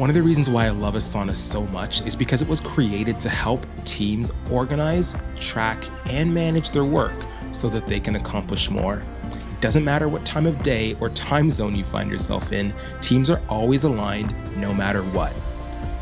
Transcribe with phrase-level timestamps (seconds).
[0.00, 3.20] One of the reasons why I love Asana so much is because it was created
[3.20, 7.12] to help teams organize, track, and manage their work
[7.52, 9.02] so that they can accomplish more.
[9.24, 13.28] It doesn't matter what time of day or time zone you find yourself in, teams
[13.28, 15.34] are always aligned no matter what.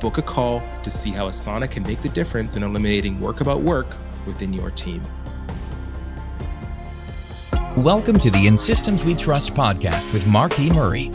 [0.00, 3.62] Book a call to see how Asana can make the difference in eliminating work about
[3.62, 3.96] work
[4.28, 5.02] within your team.
[7.76, 10.70] Welcome to the In Systems We Trust podcast with Mark E.
[10.70, 11.10] Murray.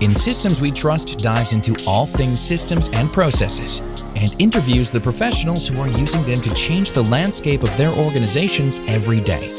[0.00, 3.78] In Systems We Trust dives into all things systems and processes
[4.16, 8.80] and interviews the professionals who are using them to change the landscape of their organizations
[8.88, 9.52] every day.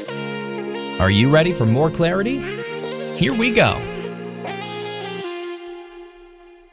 [0.99, 2.41] Are you ready for more clarity?
[3.15, 3.81] Here we go.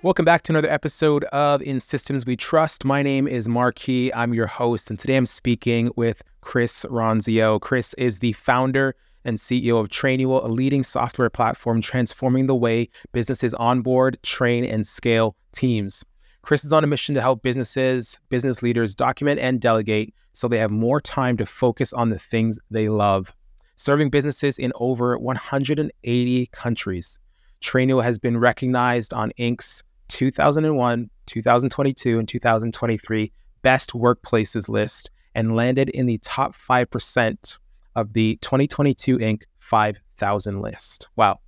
[0.02, 2.84] Welcome back to another episode of In Systems We Trust.
[2.84, 4.12] My name is Marquis.
[4.12, 7.60] I'm your host, and today I'm speaking with Chris Ronzio.
[7.60, 12.88] Chris is the founder and CEO of Trainual, a leading software platform transforming the way
[13.12, 16.04] businesses onboard, train, and scale teams.
[16.42, 20.58] Chris is on a mission to help businesses, business leaders document and delegate so they
[20.58, 23.32] have more time to focus on the things they love.
[23.76, 27.18] Serving businesses in over 180 countries,
[27.62, 35.88] Trainual has been recognized on Inc.'s 2001, 2022, and 2023 Best Workplaces list and landed
[35.90, 37.58] in the top 5%
[37.94, 39.42] of the 2022 Inc.
[39.60, 41.08] 5000 list.
[41.16, 41.40] Wow.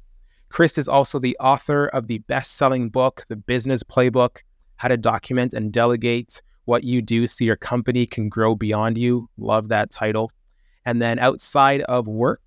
[0.48, 4.38] Chris is also the author of the best selling book, The Business Playbook
[4.76, 9.28] How to Document and Delegate What You Do so Your Company Can Grow Beyond You.
[9.36, 10.30] Love that title.
[10.84, 12.40] And then outside of work,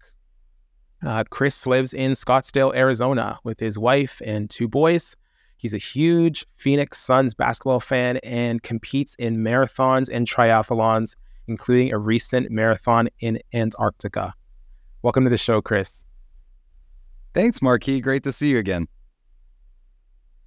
[1.06, 5.16] uh, Chris lives in Scottsdale, Arizona with his wife and two boys.
[5.58, 11.16] He's a huge Phoenix Suns basketball fan and competes in marathons and triathlons
[11.48, 14.34] including a recent marathon in Antarctica.
[15.02, 16.06] Welcome to the show, Chris.
[17.34, 18.02] Thanks, Marquis.
[18.02, 18.88] Great to see you again.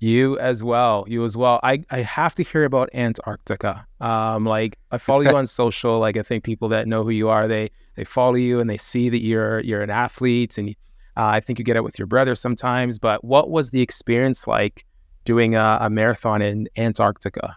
[0.00, 1.04] You as well.
[1.06, 1.60] You as well.
[1.62, 3.86] I, I have to hear about Antarctica.
[4.00, 5.98] Um, like I follow you on social.
[5.98, 8.78] Like I think people that know who you are, they they follow you and they
[8.78, 10.70] see that you're you're an athlete, and
[11.16, 12.98] uh, I think you get it with your brother sometimes.
[12.98, 14.86] But what was the experience like
[15.24, 17.56] doing a, a marathon in Antarctica?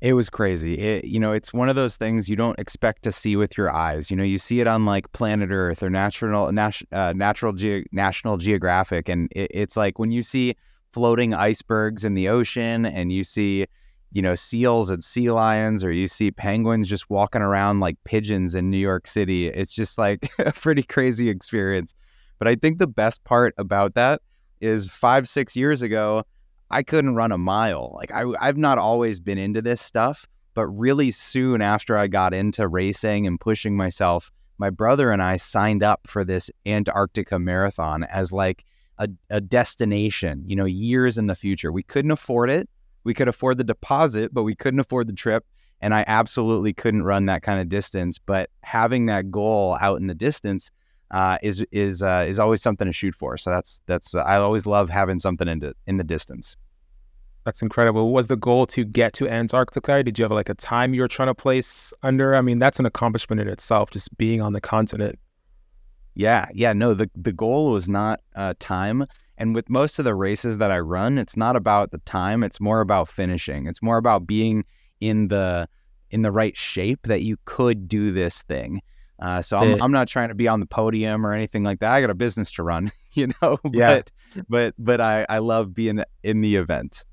[0.00, 0.78] It was crazy.
[0.78, 3.68] It, you know, it's one of those things you don't expect to see with your
[3.70, 4.10] eyes.
[4.10, 7.84] You know, you see it on like Planet Earth or Natural Nat- uh, Natural Ge-
[7.90, 10.54] National Geographic, and it, it's like when you see
[10.92, 13.66] floating icebergs in the ocean, and you see,
[14.12, 18.54] you know, seals and sea lions, or you see penguins just walking around like pigeons
[18.54, 19.48] in New York City.
[19.48, 21.96] It's just like a pretty crazy experience.
[22.38, 24.22] But I think the best part about that
[24.60, 26.24] is five, six years ago
[26.70, 27.92] I couldn't run a mile.
[27.94, 32.34] Like I, I've not always been into this stuff, but really soon after I got
[32.34, 38.04] into racing and pushing myself, my brother and I signed up for this Antarctica marathon
[38.04, 38.64] as like
[38.98, 41.70] a, a destination, you know, years in the future.
[41.70, 42.68] We couldn't afford it.
[43.04, 45.46] We could afford the deposit, but we couldn't afford the trip.
[45.80, 48.18] And I absolutely couldn't run that kind of distance.
[48.18, 50.72] But having that goal out in the distance
[51.10, 53.36] uh, is is uh, is always something to shoot for.
[53.36, 56.56] So that's that's uh, I always love having something in, in the distance.
[57.44, 58.12] That's incredible.
[58.12, 60.02] Was the goal to get to Antarctica?
[60.02, 62.34] Did you have like a time you were trying to place under?
[62.34, 65.18] I mean, that's an accomplishment in itself, just being on the continent.
[66.14, 66.72] Yeah, yeah.
[66.72, 69.06] No, the the goal was not uh, time.
[69.38, 72.42] And with most of the races that I run, it's not about the time.
[72.42, 73.66] It's more about finishing.
[73.66, 74.64] It's more about being
[75.00, 75.68] in the
[76.10, 78.82] in the right shape that you could do this thing.
[79.18, 81.92] Uh, so I'm, I'm not trying to be on the podium or anything like that.
[81.92, 83.58] I got a business to run, you know.
[83.64, 84.02] but yeah.
[84.48, 87.04] but but I I love being in the event.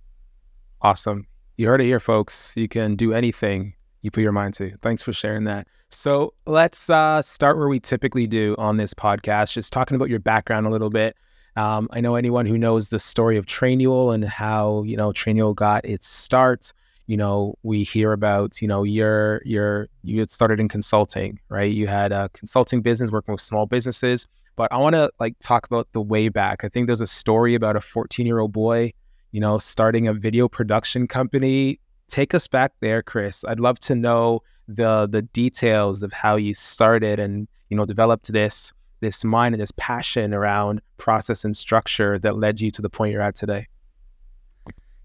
[0.81, 1.27] Awesome.
[1.57, 2.55] You heard it here, folks.
[2.55, 4.77] You can do anything you put your mind to.
[4.81, 5.67] Thanks for sharing that.
[5.89, 10.19] So let's uh, start where we typically do on this podcast, just talking about your
[10.19, 11.15] background a little bit.
[11.55, 15.55] Um, I know anyone who knows the story of Trainual and how you know Trainual
[15.55, 16.73] got its start
[17.07, 21.71] you know, we hear about, you know, your your you had started in consulting, right?
[21.71, 24.27] You had a consulting business working with small businesses.
[24.55, 26.63] But I want to like talk about the way back.
[26.63, 28.93] I think there's a story about a 14 year old boy,
[29.31, 31.79] you know, starting a video production company.
[32.07, 33.43] Take us back there, Chris.
[33.45, 38.31] I'd love to know the the details of how you started and you know developed
[38.31, 42.89] this this mind and this passion around process and structure that led you to the
[42.89, 43.67] point you're at today.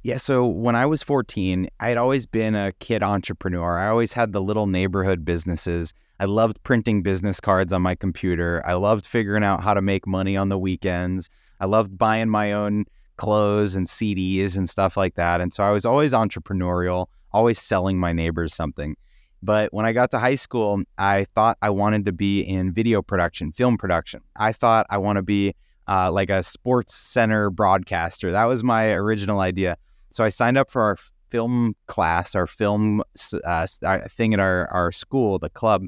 [0.02, 3.78] Yeah, so when I was 14, I had always been a kid entrepreneur.
[3.78, 5.92] I always had the little neighborhood businesses.
[6.18, 8.62] I loved printing business cards on my computer.
[8.64, 11.28] I loved figuring out how to make money on the weekends.
[11.60, 12.86] I loved buying my own
[13.18, 15.42] clothes and CDs and stuff like that.
[15.42, 18.96] And so I was always entrepreneurial, always selling my neighbors something.
[19.42, 23.02] But when I got to high school, I thought I wanted to be in video
[23.02, 24.22] production, film production.
[24.36, 25.54] I thought I want to be
[25.88, 28.32] uh, like a sports center broadcaster.
[28.32, 29.76] That was my original idea.
[30.10, 30.96] So I signed up for our
[31.30, 33.02] film class, our film
[33.44, 33.66] uh,
[34.08, 35.84] thing at our, our school, the club.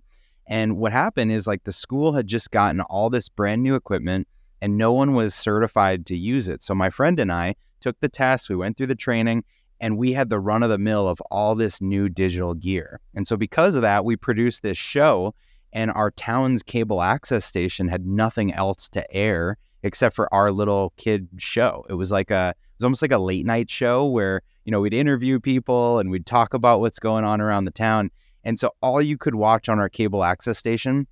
[0.46, 4.28] And what happened is like the school had just gotten all this brand new equipment
[4.60, 6.62] and no one was certified to use it.
[6.62, 9.42] So my friend and I took the test, we went through the training,
[9.80, 13.00] and we had the run of the mill of all this new digital gear.
[13.14, 15.34] And so because of that, we produced this show
[15.72, 20.92] and our town's cable access station had nothing else to air except for our little
[20.96, 21.84] kid show.
[21.88, 24.92] It was like a was almost like a late night show where, you know, we'd
[24.92, 28.10] interview people and we'd talk about what's going on around the town.
[28.42, 31.06] And so all you could watch on our cable access station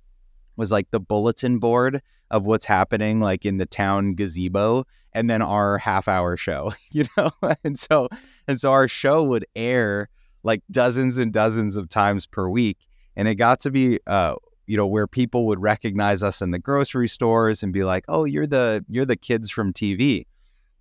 [0.57, 5.41] was like the bulletin board of what's happening like in the town gazebo and then
[5.41, 7.31] our half hour show, you know?
[7.63, 8.09] and so
[8.49, 10.09] and so our show would air
[10.43, 12.79] like dozens and dozens of times per week
[13.15, 14.35] and it got to be uh
[14.67, 18.23] you know where people would recognize us in the grocery stores and be like, "Oh,
[18.23, 20.25] you're the you're the kids from TV."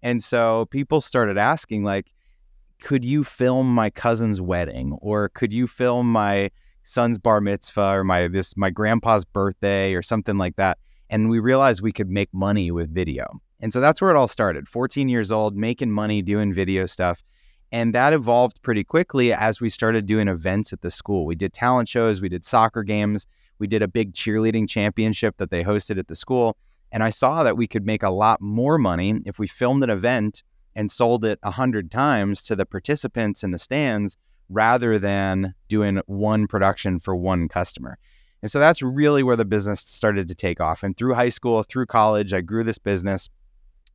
[0.03, 2.11] And so people started asking like,
[2.81, 6.51] "Could you film my cousin's wedding or could you film my
[6.83, 10.79] son's bar mitzvah or my this my grandpa's birthday or something like that?"
[11.11, 13.41] And we realized we could make money with video.
[13.61, 14.69] And so that's where it all started.
[14.69, 17.23] 14 years old, making money doing video stuff.
[17.73, 21.27] And that evolved pretty quickly as we started doing events at the school.
[21.27, 23.27] We did talent shows, we did soccer games,
[23.59, 26.57] we did a big cheerleading championship that they hosted at the school.
[26.93, 29.91] And I saw that we could make a lot more money if we filmed an
[29.91, 30.43] event
[30.75, 34.17] and sold it a hundred times to the participants in the stands
[34.49, 37.99] rather than doing one production for one customer.
[38.43, 40.83] And so that's really where the business started to take off.
[40.83, 43.29] And through high school, through college, I grew this business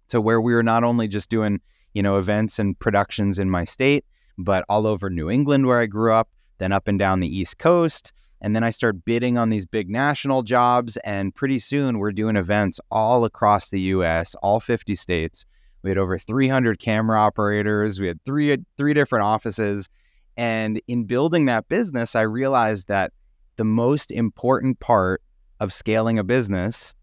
[0.09, 1.59] to where we were not only just doing,
[1.93, 4.05] you know, events and productions in my state,
[4.37, 7.57] but all over New England where I grew up, then up and down the East
[7.57, 10.97] Coast, and then I start bidding on these big national jobs.
[10.97, 15.45] And pretty soon we're doing events all across the US, all 50 states.
[15.81, 17.99] We had over 300 camera operators.
[17.99, 19.89] We had three, three different offices.
[20.37, 23.13] And in building that business, I realized that
[23.55, 25.21] the most important part
[25.59, 26.93] of scaling a business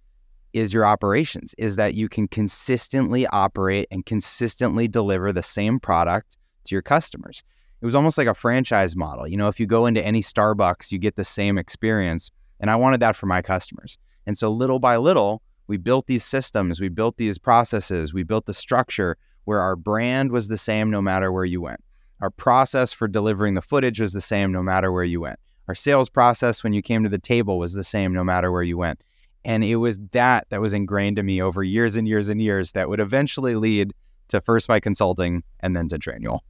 [0.52, 6.36] is your operations, is that you can consistently operate and consistently deliver the same product
[6.64, 7.42] to your customers
[7.82, 9.26] it was almost like a franchise model.
[9.26, 12.30] You know, if you go into any Starbucks, you get the same experience.
[12.60, 13.98] And I wanted that for my customers.
[14.24, 18.46] And so little by little, we built these systems, we built these processes, we built
[18.46, 21.82] the structure where our brand was the same no matter where you went.
[22.20, 25.40] Our process for delivering the footage was the same no matter where you went.
[25.66, 28.62] Our sales process when you came to the table was the same no matter where
[28.62, 29.02] you went.
[29.44, 32.72] And it was that that was ingrained in me over years and years and years
[32.72, 33.92] that would eventually lead
[34.28, 36.40] to first my consulting and then to Trainual.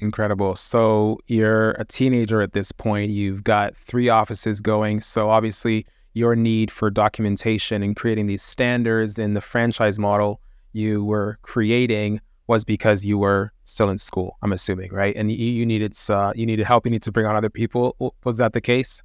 [0.00, 0.54] Incredible.
[0.54, 3.10] So you're a teenager at this point.
[3.10, 5.00] You've got three offices going.
[5.00, 10.40] So obviously, your need for documentation and creating these standards in the franchise model
[10.72, 14.36] you were creating was because you were still in school.
[14.42, 15.14] I'm assuming, right?
[15.16, 16.86] And you, you needed uh, you needed help.
[16.86, 17.96] You need to bring on other people.
[18.24, 19.02] Was that the case?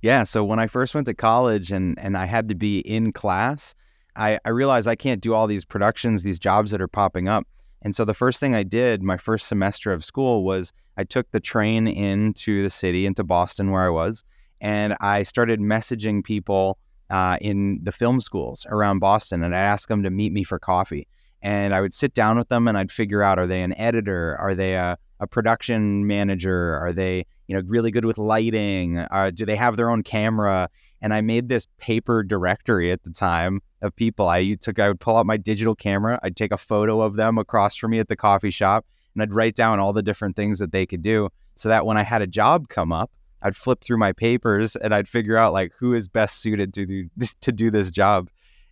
[0.00, 0.24] Yeah.
[0.24, 3.74] So when I first went to college and and I had to be in class,
[4.16, 7.46] I, I realized I can't do all these productions, these jobs that are popping up.
[7.82, 11.30] And so the first thing I did my first semester of school was I took
[11.30, 14.24] the train into the city, into Boston, where I was,
[14.60, 16.78] and I started messaging people
[17.10, 20.58] uh, in the film schools around Boston, and I asked them to meet me for
[20.58, 21.06] coffee.
[21.42, 24.36] And I would sit down with them, and I'd figure out: are they an editor?
[24.38, 26.76] Are they a, a production manager?
[26.76, 28.98] Are they, you know, really good with lighting?
[28.98, 30.70] Uh, do they have their own camera?
[31.02, 34.28] And I made this paper directory at the time of people.
[34.28, 37.36] I took, I would pull out my digital camera, I'd take a photo of them
[37.36, 40.58] across from me at the coffee shop, and I'd write down all the different things
[40.60, 43.10] that they could do so that when I had a job come up,
[43.42, 46.86] I'd flip through my papers and I'd figure out like who is best suited to
[46.86, 47.08] do
[47.40, 48.30] to do this job.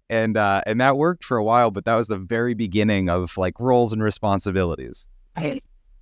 [0.08, 3.36] And uh, and that worked for a while, but that was the very beginning of
[3.36, 5.06] like roles and responsibilities.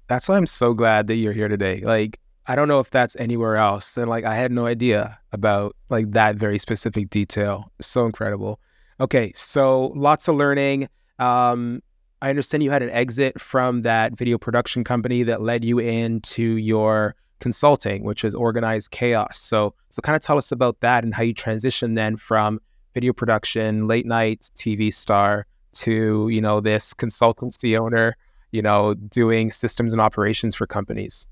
[0.08, 1.80] That's why I'm so glad that you're here today.
[1.80, 3.98] Like I don't know if that's anywhere else.
[3.98, 7.70] And like, I had no idea about like that very specific detail.
[7.78, 8.58] So incredible.
[9.00, 9.32] Okay.
[9.36, 10.88] So lots of learning.
[11.18, 11.82] Um,
[12.22, 16.56] I understand you had an exit from that video production company that led you into
[16.56, 19.38] your consulting, which is organized chaos.
[19.38, 22.60] So, so kind of tell us about that and how you transitioned then from
[22.94, 28.16] video production, late night TV star to, you know, this consultancy owner,
[28.52, 31.28] you know, doing systems and operations for companies.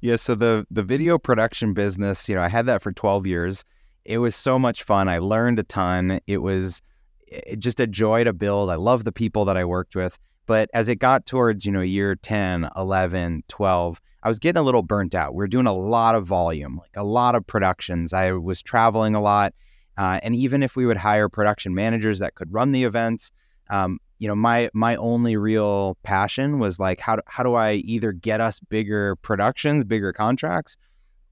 [0.00, 3.64] Yeah, so the the video production business, you know, I had that for 12 years.
[4.04, 5.08] It was so much fun.
[5.08, 6.20] I learned a ton.
[6.26, 6.80] It was
[7.26, 8.70] it, just a joy to build.
[8.70, 10.18] I love the people that I worked with.
[10.46, 14.62] But as it got towards, you know, year 10, 11, 12, I was getting a
[14.62, 15.34] little burnt out.
[15.34, 18.12] We were doing a lot of volume, like a lot of productions.
[18.12, 19.52] I was traveling a lot.
[19.98, 23.30] Uh, and even if we would hire production managers that could run the events,
[23.68, 27.74] um, you know, my my only real passion was like how do, how do I
[27.74, 30.76] either get us bigger productions, bigger contracts,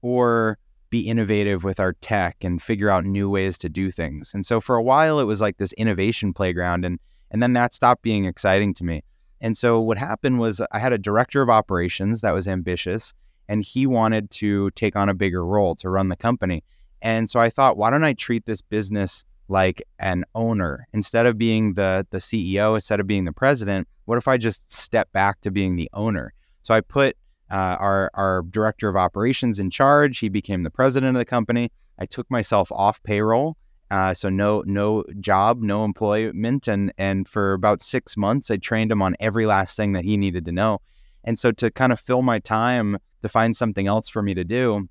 [0.01, 0.57] or
[0.89, 4.33] be innovative with our tech and figure out new ways to do things.
[4.33, 7.73] And so for a while it was like this innovation playground and and then that
[7.73, 9.03] stopped being exciting to me.
[9.41, 13.13] And so what happened was I had a director of operations that was ambitious
[13.49, 16.63] and he wanted to take on a bigger role to run the company.
[17.01, 21.37] And so I thought, why don't I treat this business like an owner instead of
[21.37, 23.87] being the the CEO, instead of being the president?
[24.05, 26.33] What if I just step back to being the owner?
[26.61, 27.15] So I put
[27.49, 30.19] uh, our our director of operations in charge.
[30.19, 31.71] He became the president of the company.
[31.99, 33.57] I took myself off payroll,
[33.89, 38.91] uh, so no no job, no employment, and and for about six months, I trained
[38.91, 40.79] him on every last thing that he needed to know.
[41.23, 44.43] And so to kind of fill my time to find something else for me to
[44.43, 44.87] do,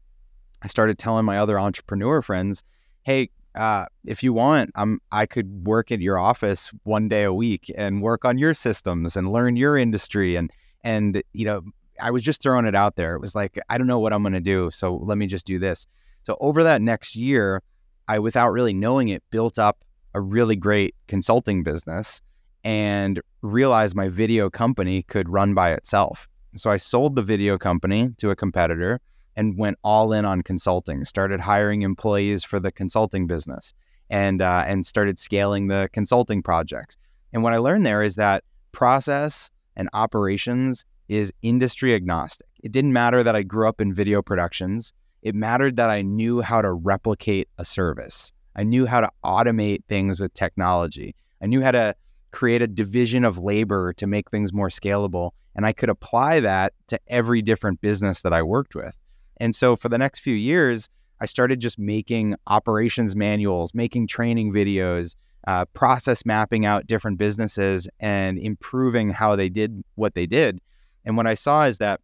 [0.62, 2.64] I started telling my other entrepreneur friends,
[3.02, 4.70] "Hey, uh, if you want,
[5.10, 9.16] I could work at your office one day a week and work on your systems
[9.16, 10.50] and learn your industry and
[10.84, 11.62] and you know
[12.00, 13.14] I was just throwing it out there.
[13.14, 15.46] It was like I don't know what I'm going to do, so let me just
[15.46, 15.86] do this.
[16.24, 17.62] So over that next year,
[18.08, 19.82] I without really knowing it built up
[20.14, 22.20] a really great consulting business
[22.62, 26.28] and realized my video company could run by itself.
[26.56, 29.00] So I sold the video company to a competitor
[29.36, 31.04] and went all in on consulting.
[31.04, 33.74] Started hiring employees for the consulting business,
[34.10, 36.96] and uh, and started scaling the consulting projects.
[37.32, 42.46] And what I learned there is that process and operations is industry agnostic.
[42.62, 44.92] It didn't matter that I grew up in video productions.
[45.22, 48.32] It mattered that I knew how to replicate a service.
[48.56, 51.14] I knew how to automate things with technology.
[51.42, 51.94] I knew how to
[52.32, 55.30] create a division of labor to make things more scalable.
[55.54, 58.96] And I could apply that to every different business that I worked with.
[59.38, 60.88] And so for the next few years,
[61.20, 65.14] I started just making operations manuals, making training videos,
[65.46, 70.60] uh, process mapping out different businesses and improving how they did what they did.
[71.04, 72.00] And what I saw is that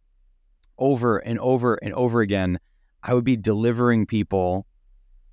[0.77, 2.59] over and over and over again,
[3.03, 4.65] I would be delivering people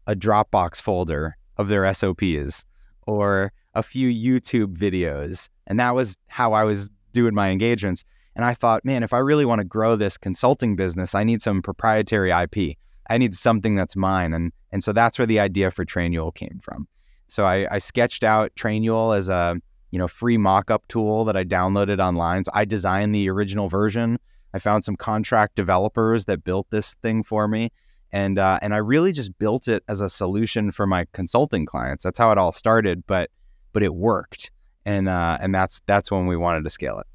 [0.06, 2.64] a Dropbox folder of their SOPs
[3.06, 5.48] or a few YouTube videos.
[5.66, 8.04] And that was how I was doing my engagements.
[8.36, 11.42] And I thought, man, if I really want to grow this consulting business, I need
[11.42, 12.76] some proprietary IP.
[13.08, 14.32] I need something that's mine.
[14.32, 16.86] And and so that's where the idea for Trainual came from.
[17.26, 19.56] So I, I sketched out Trainual as a
[19.90, 22.44] you know free mock-up tool that I downloaded online.
[22.44, 24.18] So I designed the original version.
[24.54, 27.70] I found some contract developers that built this thing for me,
[28.12, 32.04] and uh, and I really just built it as a solution for my consulting clients.
[32.04, 33.30] That's how it all started, but
[33.72, 34.50] but it worked,
[34.84, 37.06] and uh, and that's that's when we wanted to scale it.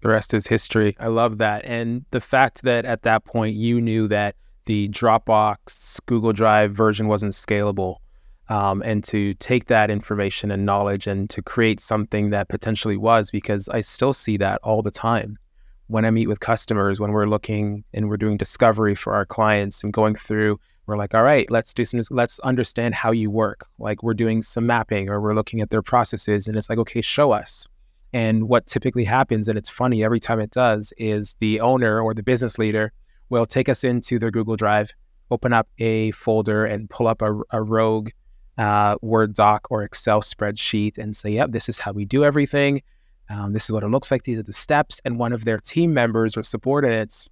[0.00, 0.96] The rest is history.
[1.00, 1.64] I love that.
[1.64, 4.36] And the fact that at that point you knew that
[4.66, 7.96] the Dropbox Google Drive version wasn't scalable.
[8.48, 13.30] Um, and to take that information and knowledge and to create something that potentially was,
[13.30, 15.38] because I still see that all the time
[15.88, 19.82] when I meet with customers, when we're looking and we're doing discovery for our clients
[19.84, 23.66] and going through, we're like, all right, let's do some, let's understand how you work.
[23.78, 27.00] Like we're doing some mapping or we're looking at their processes and it's like, okay,
[27.00, 27.66] show us.
[28.16, 32.14] And what typically happens, and it's funny every time it does, is the owner or
[32.14, 32.90] the business leader
[33.28, 34.90] will take us into their Google Drive,
[35.30, 38.08] open up a folder, and pull up a, a rogue
[38.56, 42.80] uh, Word doc or Excel spreadsheet and say, yep, this is how we do everything.
[43.28, 44.22] Um, this is what it looks like.
[44.22, 44.98] These are the steps.
[45.04, 47.28] And one of their team members or subordinates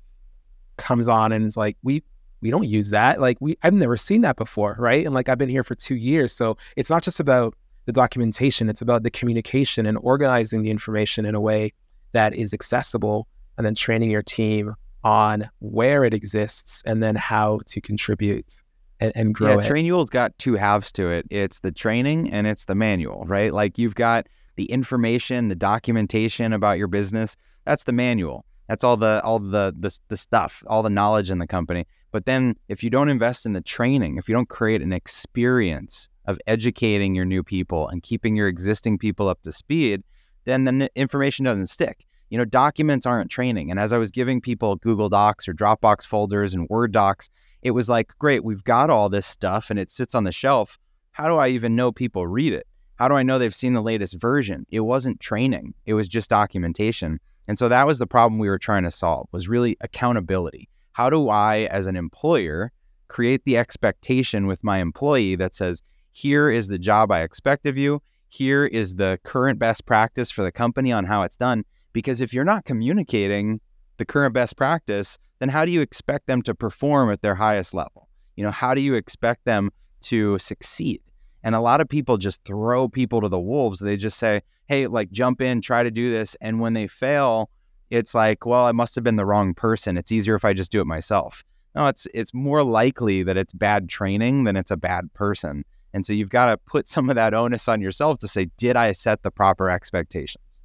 [0.76, 2.02] comes on and is like, we
[2.42, 3.22] we don't use that.
[3.22, 5.06] Like we I've never seen that before, right?
[5.06, 6.30] And like I've been here for two years.
[6.30, 7.54] So it's not just about
[7.86, 8.68] the documentation.
[8.68, 11.72] It's about the communication and organizing the information in a way
[12.12, 13.26] that is accessible
[13.56, 18.62] and then training your team on where it exists and then how to contribute
[19.00, 19.70] and, and grow yeah, it.
[19.70, 21.26] Trainual's got two halves to it.
[21.30, 23.52] It's the training and it's the manual, right?
[23.52, 24.26] Like you've got
[24.56, 27.36] the information, the documentation about your business.
[27.64, 28.44] That's the manual.
[28.68, 31.86] That's all the all the, the the stuff, all the knowledge in the company.
[32.12, 36.08] But then if you don't invest in the training, if you don't create an experience
[36.26, 40.02] of educating your new people and keeping your existing people up to speed,
[40.44, 42.04] then the information doesn't stick.
[42.30, 43.70] You know, documents aren't training.
[43.70, 47.28] And as I was giving people Google Docs or Dropbox folders and Word docs,
[47.62, 50.78] it was like, great, we've got all this stuff and it sits on the shelf.
[51.12, 52.66] How do I even know people read it?
[52.96, 54.66] How do I know they've seen the latest version?
[54.70, 57.20] It wasn't training, it was just documentation.
[57.46, 60.68] And so that was the problem we were trying to solve was really accountability.
[60.92, 62.72] How do I as an employer
[63.08, 65.82] create the expectation with my employee that says,
[66.14, 68.00] here is the job I expect of you.
[68.28, 71.64] Here is the current best practice for the company on how it's done.
[71.92, 73.60] Because if you're not communicating
[73.96, 77.74] the current best practice, then how do you expect them to perform at their highest
[77.74, 78.08] level?
[78.36, 81.02] You know, how do you expect them to succeed?
[81.42, 83.80] And a lot of people just throw people to the wolves.
[83.80, 86.36] They just say, hey, like jump in, try to do this.
[86.40, 87.50] And when they fail,
[87.90, 89.98] it's like, well, I must have been the wrong person.
[89.98, 91.42] It's easier if I just do it myself.
[91.74, 95.64] No, it's it's more likely that it's bad training than it's a bad person.
[95.94, 98.76] And so you've got to put some of that onus on yourself to say, did
[98.76, 100.60] I set the proper expectations?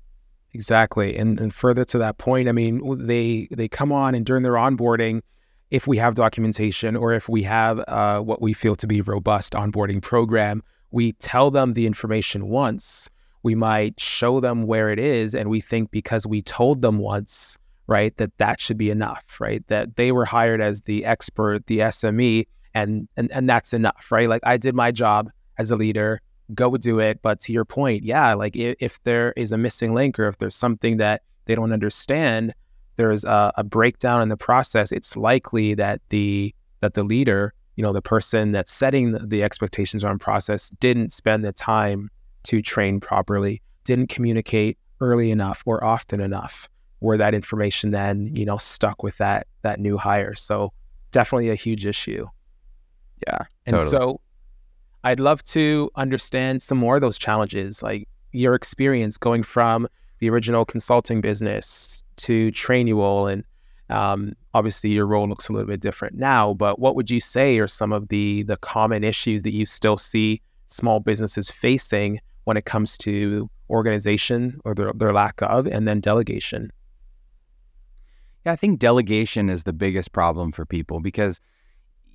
[0.53, 1.15] Exactly.
[1.15, 4.53] And and further to that point, I mean, they they come on and during their
[4.53, 5.21] onboarding,
[5.69, 9.53] if we have documentation or if we have uh, what we feel to be robust
[9.53, 13.07] onboarding program, we tell them the information once.
[13.43, 17.57] We might show them where it is, and we think because we told them once,
[17.88, 19.65] right, that that should be enough, right?
[19.67, 24.30] That they were hired as the expert, the SME, and and and that's enough, right?
[24.30, 26.22] Like I did my job as a leader,
[26.54, 27.22] go do it.
[27.22, 30.38] But to your point, yeah, like if, if there is a missing link or if
[30.38, 32.54] there's something that they don't understand,
[32.96, 37.84] there's a, a breakdown in the process, it's likely that the that the leader, you
[37.84, 42.10] know, the person that's setting the, the expectations on process didn't spend the time
[42.44, 48.46] to train properly, didn't communicate early enough or often enough, where that information then, you
[48.46, 50.36] know, stuck with that that new hire.
[50.36, 50.72] So
[51.12, 52.26] definitely a huge issue.
[53.28, 53.40] Yeah.
[53.66, 53.90] And totally.
[53.90, 54.22] so
[55.04, 59.88] I'd love to understand some more of those challenges, like your experience going from
[60.20, 63.44] the original consulting business to Trainual and
[63.90, 67.58] um, obviously your role looks a little bit different now, but what would you say
[67.58, 72.56] are some of the the common issues that you still see small businesses facing when
[72.56, 76.72] it comes to organization or their, their lack of, and then delegation?
[78.46, 81.42] Yeah, I think delegation is the biggest problem for people because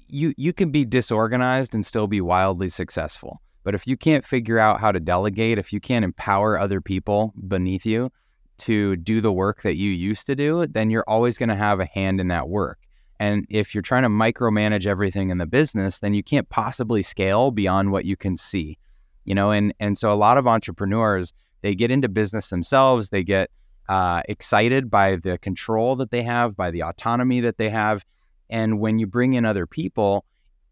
[0.09, 3.41] you you can be disorganized and still be wildly successful.
[3.63, 7.33] But if you can't figure out how to delegate, if you can't empower other people
[7.49, 8.11] beneath you,
[8.59, 11.81] to do the work that you used to do, then you're always going to have
[11.81, 12.79] a hand in that work.
[13.21, 17.51] And if you're trying to micromanage everything in the business, then you can't possibly scale
[17.51, 18.79] beyond what you can see.
[19.25, 21.33] You know, and and so a lot of entrepreneurs,
[21.63, 23.51] they get into business themselves, they get
[23.89, 28.05] uh, excited by the control that they have, by the autonomy that they have.
[28.51, 30.25] And when you bring in other people,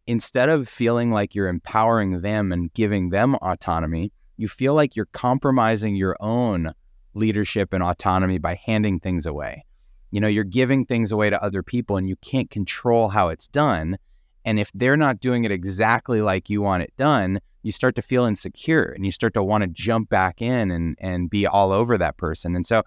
[0.06, 5.06] instead of feeling like you're empowering them and giving them autonomy, you feel like you're
[5.12, 6.72] compromising your own
[7.14, 9.64] leadership and autonomy by handing things away.
[10.11, 13.48] You know, you're giving things away to other people and you can't control how it's
[13.48, 13.96] done.
[14.44, 18.02] And if they're not doing it exactly like you want it done, you start to
[18.02, 21.70] feel insecure and you start to want to jump back in and, and be all
[21.70, 22.56] over that person.
[22.56, 22.82] And so,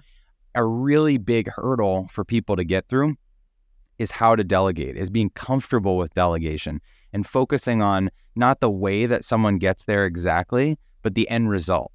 [0.53, 3.15] a really big hurdle for people to get through
[3.99, 6.81] is how to delegate, is being comfortable with delegation
[7.13, 11.91] and focusing on not the way that someone gets there exactly, but the end result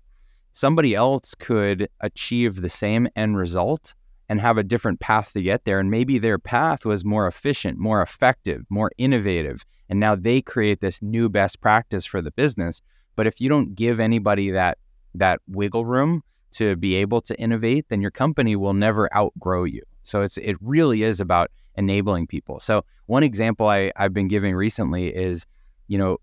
[0.53, 3.95] somebody else could achieve the same end result
[4.29, 5.81] and have a different path to get there.
[5.81, 9.65] And maybe their path was more efficient, more effective, more innovative.
[9.89, 12.81] And now they create this new best practice for the business.
[13.17, 14.79] But if you don't give anybody that
[15.17, 19.83] that wiggle room to be able to innovate, then your company will never outgrow you.
[20.05, 22.61] So it's it really is about enabling people.
[22.61, 25.47] So one example I, I've been giving recently is,
[25.89, 26.19] you know,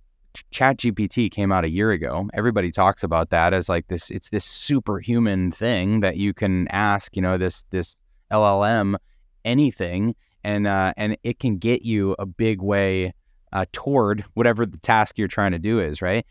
[0.52, 2.28] chat gpt came out a year ago.
[2.34, 7.16] Everybody talks about that as like this it's this superhuman thing that you can ask
[7.16, 7.96] you know this this
[8.32, 8.98] llm
[9.46, 13.14] anything and uh, and it can get you a big way
[13.54, 16.26] uh, toward whatever the task you're trying to do is right?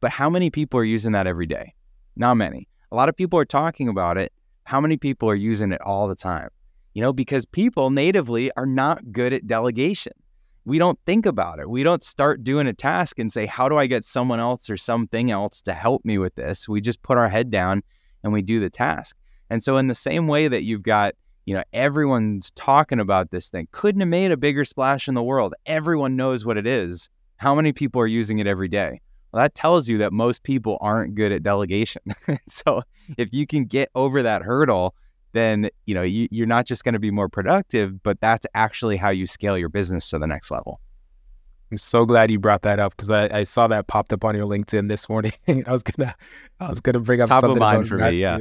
[0.00, 1.74] But how many people are using that every day?
[2.16, 2.68] Not many.
[2.90, 4.32] A lot of people are talking about it.
[4.64, 6.48] How many people are using it all the time
[6.94, 10.12] you know because people natively are not good at delegation
[10.64, 11.68] we don't think about it.
[11.68, 14.76] We don't start doing a task and say, how do I get someone else or
[14.76, 16.68] something else to help me with this?
[16.68, 17.82] We just put our head down
[18.22, 19.16] and we do the task.
[19.50, 23.50] And so, in the same way that you've got, you know, everyone's talking about this
[23.50, 25.54] thing, couldn't have made a bigger splash in the world.
[25.66, 27.10] Everyone knows what it is.
[27.36, 29.00] How many people are using it every day?
[29.32, 32.02] Well, that tells you that most people aren't good at delegation.
[32.48, 32.82] so,
[33.18, 34.94] if you can get over that hurdle,
[35.32, 38.96] then you know you, you're not just going to be more productive, but that's actually
[38.96, 40.80] how you scale your business to the next level.
[41.72, 44.34] I'm so glad you brought that up because I, I, saw that popped up on
[44.34, 45.32] your LinkedIn this morning.
[45.48, 46.14] I was gonna
[46.60, 48.10] I was gonna bring up top something of mind for me.
[48.10, 48.40] Yeah,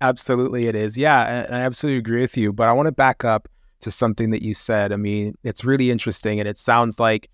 [0.00, 0.98] absolutely, it is.
[0.98, 2.52] Yeah, and I absolutely agree with you.
[2.52, 3.48] But I want to back up
[3.80, 4.92] to something that you said.
[4.92, 7.30] I mean, it's really interesting, and it sounds like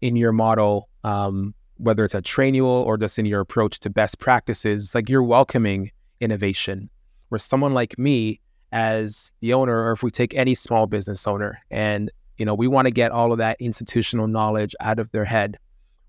[0.00, 4.20] in your model, um, whether it's a Trainual or just in your approach to best
[4.20, 5.90] practices, like you're welcoming
[6.20, 6.88] innovation.
[7.30, 8.40] Where someone like me
[8.74, 12.66] as the owner, or if we take any small business owner, and you know we
[12.66, 15.56] want to get all of that institutional knowledge out of their head.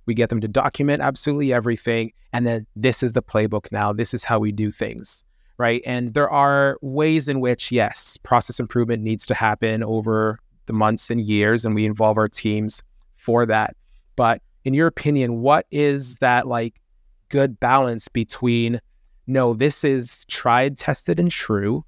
[0.07, 3.93] We get them to document absolutely everything, and then this is the playbook now.
[3.93, 5.23] This is how we do things,
[5.57, 5.81] right?
[5.85, 11.09] And there are ways in which, yes, process improvement needs to happen over the months
[11.09, 12.81] and years, and we involve our teams
[13.15, 13.75] for that.
[14.15, 16.81] But in your opinion, what is that like
[17.29, 18.79] good balance between
[19.27, 21.83] no, this is tried, tested, and true,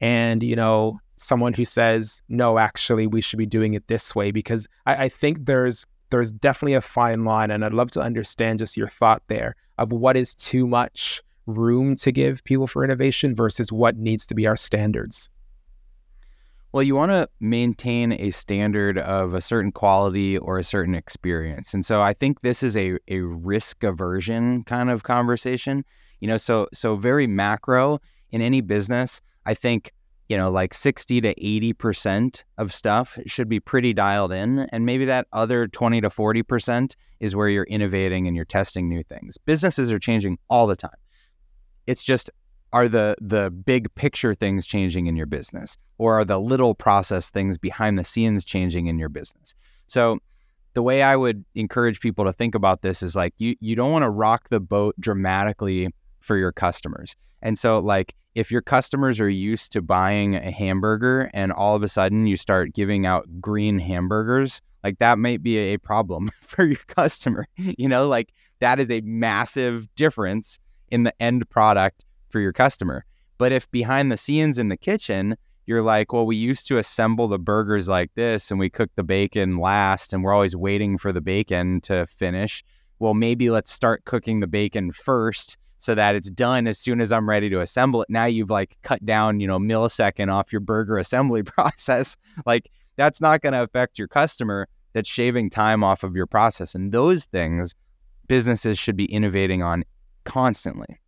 [0.00, 4.30] and you know, someone who says no, actually, we should be doing it this way
[4.30, 8.60] because I, I think there's there's definitely a fine line, and I'd love to understand
[8.60, 13.34] just your thought there of what is too much room to give people for innovation
[13.34, 15.28] versus what needs to be our standards.
[16.72, 21.72] Well, you want to maintain a standard of a certain quality or a certain experience.
[21.72, 25.84] And so I think this is a, a risk aversion kind of conversation.
[26.20, 29.92] You know, so so very macro in any business, I think,
[30.28, 34.60] you know, like 60 to 80% of stuff should be pretty dialed in.
[34.70, 39.02] And maybe that other 20 to 40% is where you're innovating and you're testing new
[39.02, 39.38] things.
[39.38, 40.90] Businesses are changing all the time.
[41.86, 42.30] It's just
[42.72, 47.30] are the the big picture things changing in your business or are the little process
[47.30, 49.54] things behind the scenes changing in your business
[49.86, 50.18] so
[50.74, 53.92] the way i would encourage people to think about this is like you you don't
[53.92, 55.88] want to rock the boat dramatically
[56.20, 61.28] for your customers and so like if your customers are used to buying a hamburger
[61.34, 65.56] and all of a sudden you start giving out green hamburgers like that might be
[65.56, 70.58] a problem for your customer you know like that is a massive difference
[70.90, 73.04] in the end product for your customer.
[73.38, 77.28] But if behind the scenes in the kitchen, you're like, well, we used to assemble
[77.28, 81.12] the burgers like this and we cook the bacon last and we're always waiting for
[81.12, 82.62] the bacon to finish.
[82.98, 87.12] Well, maybe let's start cooking the bacon first so that it's done as soon as
[87.12, 88.10] I'm ready to assemble it.
[88.10, 92.16] Now you've like cut down, you know, millisecond off your burger assembly process.
[92.44, 94.68] Like that's not going to affect your customer.
[94.92, 96.74] That's shaving time off of your process.
[96.74, 97.74] And those things
[98.28, 99.84] businesses should be innovating on
[100.24, 101.00] constantly.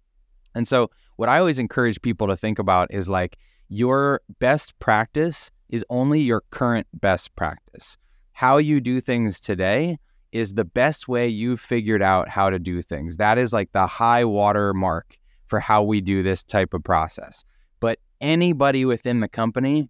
[0.55, 5.51] And so, what I always encourage people to think about is like your best practice
[5.69, 7.99] is only your current best practice.
[8.33, 9.99] How you do things today
[10.33, 13.17] is the best way you've figured out how to do things.
[13.17, 17.45] That is like the high water mark for how we do this type of process.
[17.81, 19.89] But anybody within the company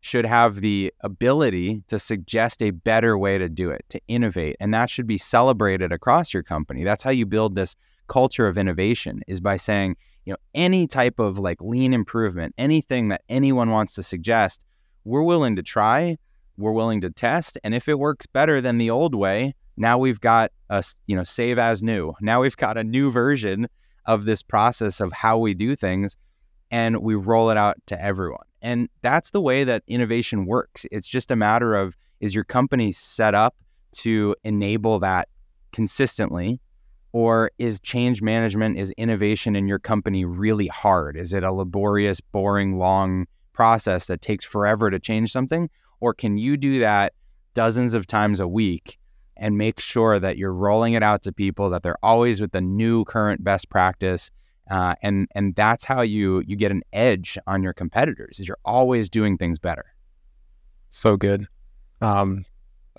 [0.00, 4.56] should have the ability to suggest a better way to do it, to innovate.
[4.60, 6.82] And that should be celebrated across your company.
[6.84, 7.76] That's how you build this
[8.08, 13.08] culture of innovation is by saying, you know, any type of like lean improvement, anything
[13.08, 14.64] that anyone wants to suggest,
[15.04, 16.16] we're willing to try,
[16.56, 20.20] we're willing to test, and if it works better than the old way, now we've
[20.20, 22.12] got a, you know, save as new.
[22.20, 23.68] Now we've got a new version
[24.06, 26.16] of this process of how we do things
[26.70, 28.44] and we roll it out to everyone.
[28.60, 30.86] And that's the way that innovation works.
[30.90, 33.56] It's just a matter of is your company set up
[33.92, 35.28] to enable that
[35.72, 36.60] consistently
[37.12, 41.16] or is change management, is innovation in your company really hard?
[41.16, 45.68] Is it a laborious, boring, long process that takes forever to change something?
[46.00, 47.12] Or can you do that
[47.54, 48.98] dozens of times a week
[49.42, 52.60] and make sure that you're rolling it out to people, that they're always with the
[52.60, 54.30] new current best practice?
[54.70, 58.64] Uh, and and that's how you you get an edge on your competitors is you're
[58.64, 59.84] always doing things better.
[60.88, 61.46] So good.
[62.00, 62.44] Um,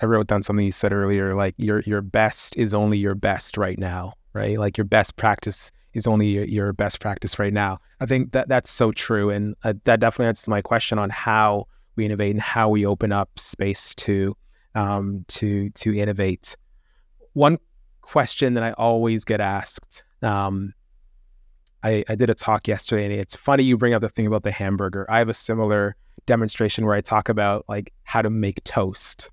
[0.02, 3.58] I wrote down something you said earlier, like your your best is only your best
[3.58, 4.60] right now, right?
[4.60, 7.80] Like your best practice is only your, best practice right now.
[8.00, 11.68] I think that that's so true, and uh, that definitely answers my question on how
[11.96, 14.36] we innovate and how we open up space to
[14.76, 16.56] um, to to innovate.
[17.34, 17.58] One
[18.02, 20.04] question that I always get asked.
[20.22, 20.74] Um,
[21.84, 24.44] I, I did a talk yesterday, and it's funny you bring up the thing about
[24.44, 25.06] the hamburger.
[25.10, 29.30] I have a similar demonstration where I talk about like how to make toast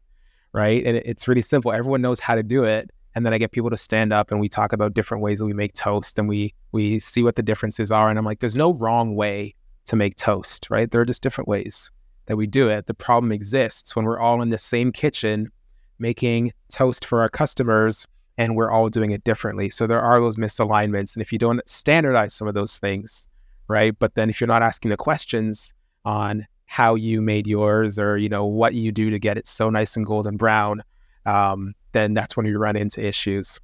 [0.52, 0.84] right?
[0.84, 1.72] And it's really simple.
[1.72, 2.90] Everyone knows how to do it.
[3.14, 5.46] And then I get people to stand up and we talk about different ways that
[5.46, 8.08] we make toast and we we see what the differences are.
[8.08, 9.54] And I'm like, there's no wrong way
[9.86, 10.88] to make toast, right?
[10.90, 11.90] There are just different ways
[12.30, 12.86] that we do it.
[12.86, 15.50] The problem exists when we're all in the same kitchen
[15.98, 18.06] making toast for our customers
[18.38, 19.68] and we're all doing it differently.
[19.68, 21.16] So there are those misalignments.
[21.16, 23.28] And if you don't standardize some of those things,
[23.66, 23.98] right?
[23.98, 28.28] But then if you're not asking the questions on how you made yours or you
[28.28, 30.84] know what you do to get it so nice and golden brown
[31.26, 33.58] um, then that's when you run into issues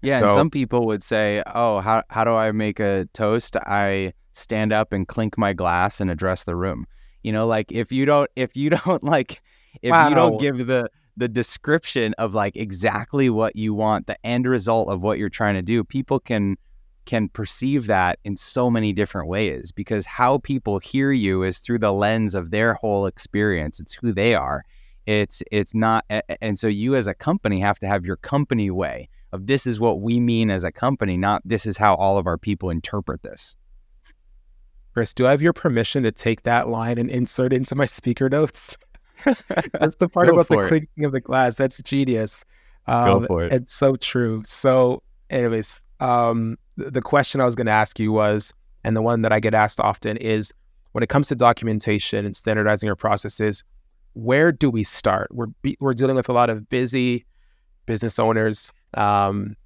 [0.00, 3.54] yeah so, and some people would say oh how, how do i make a toast
[3.66, 6.86] i stand up and clink my glass and address the room
[7.22, 9.42] you know like if you don't if you don't like
[9.82, 10.08] if wow.
[10.08, 14.88] you don't give the the description of like exactly what you want the end result
[14.88, 16.56] of what you're trying to do people can
[17.04, 21.78] can perceive that in so many different ways because how people hear you is through
[21.78, 23.80] the lens of their whole experience.
[23.80, 24.64] It's who they are.
[25.06, 26.04] It's it's not
[26.40, 29.80] and so you as a company have to have your company way of this is
[29.80, 33.20] what we mean as a company not this is how all of our people interpret
[33.22, 33.56] this
[34.94, 38.28] chris do i have your permission to take that line and insert into my speaker
[38.28, 38.76] notes
[39.24, 40.68] that's the part about the it.
[40.68, 42.44] clinking of the glass that's genius
[42.86, 43.52] um, Go for it.
[43.52, 48.52] it's so true so anyways um, the question I was going to ask you was,
[48.82, 50.52] and the one that I get asked often is,
[50.92, 53.62] when it comes to documentation and standardizing our processes,
[54.14, 55.28] where do we start?
[55.32, 57.24] We're be- we're dealing with a lot of busy
[57.86, 59.56] business owners, um,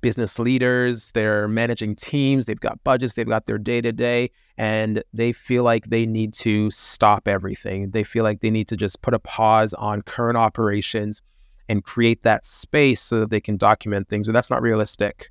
[0.00, 1.10] business leaders.
[1.12, 2.46] They're managing teams.
[2.46, 3.14] They've got budgets.
[3.14, 7.90] They've got their day to day, and they feel like they need to stop everything.
[7.90, 11.22] They feel like they need to just put a pause on current operations
[11.68, 14.26] and create that space so that they can document things.
[14.26, 15.30] But that's not realistic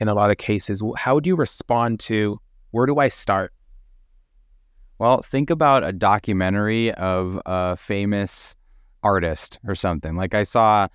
[0.00, 0.82] in a lot of cases.
[0.96, 2.40] How do you respond to
[2.70, 3.52] where do I start?
[4.98, 8.56] Well, think about a documentary of a famous
[9.02, 10.16] artist or something.
[10.16, 10.88] Like I saw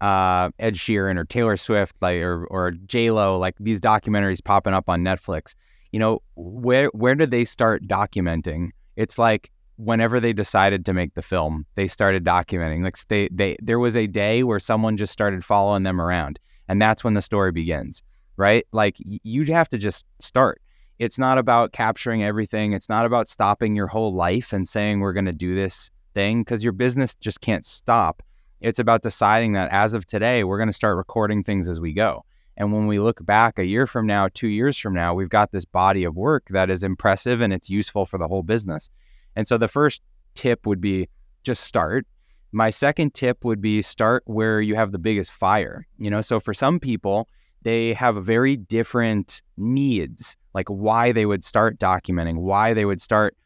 [0.00, 4.74] uh, Ed Sheeran or Taylor Swift, like or or J Lo, like these documentaries popping
[4.74, 5.54] up on Netflix.
[5.92, 8.70] You know, where where did they start documenting?
[8.96, 12.82] It's like whenever they decided to make the film, they started documenting.
[12.84, 16.80] Like they they there was a day where someone just started following them around, and
[16.80, 18.02] that's when the story begins,
[18.36, 18.66] right?
[18.72, 20.60] Like you'd have to just start.
[20.98, 22.72] It's not about capturing everything.
[22.74, 26.42] It's not about stopping your whole life and saying we're going to do this thing
[26.42, 28.22] because your business just can't stop.
[28.60, 31.92] It's about deciding that as of today, we're going to start recording things as we
[31.92, 32.24] go.
[32.56, 35.50] And when we look back a year from now, two years from now, we've got
[35.50, 38.90] this body of work that is impressive and it's useful for the whole business.
[39.34, 40.02] And so the first
[40.34, 41.08] tip would be
[41.42, 42.06] just start.
[42.52, 45.86] My second tip would be start where you have the biggest fire.
[45.96, 47.28] You know, so for some people,
[47.62, 53.36] they have very different needs, like why they would start documenting, why they would start,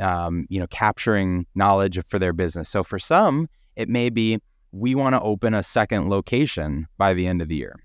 [0.00, 2.68] um, you know, capturing knowledge for their business.
[2.68, 4.40] So for some, it may be
[4.74, 7.76] we want to open a second location by the end of the year.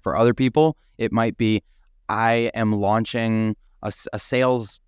[0.00, 1.62] For other people, it might be
[2.08, 4.80] I am launching a, a sales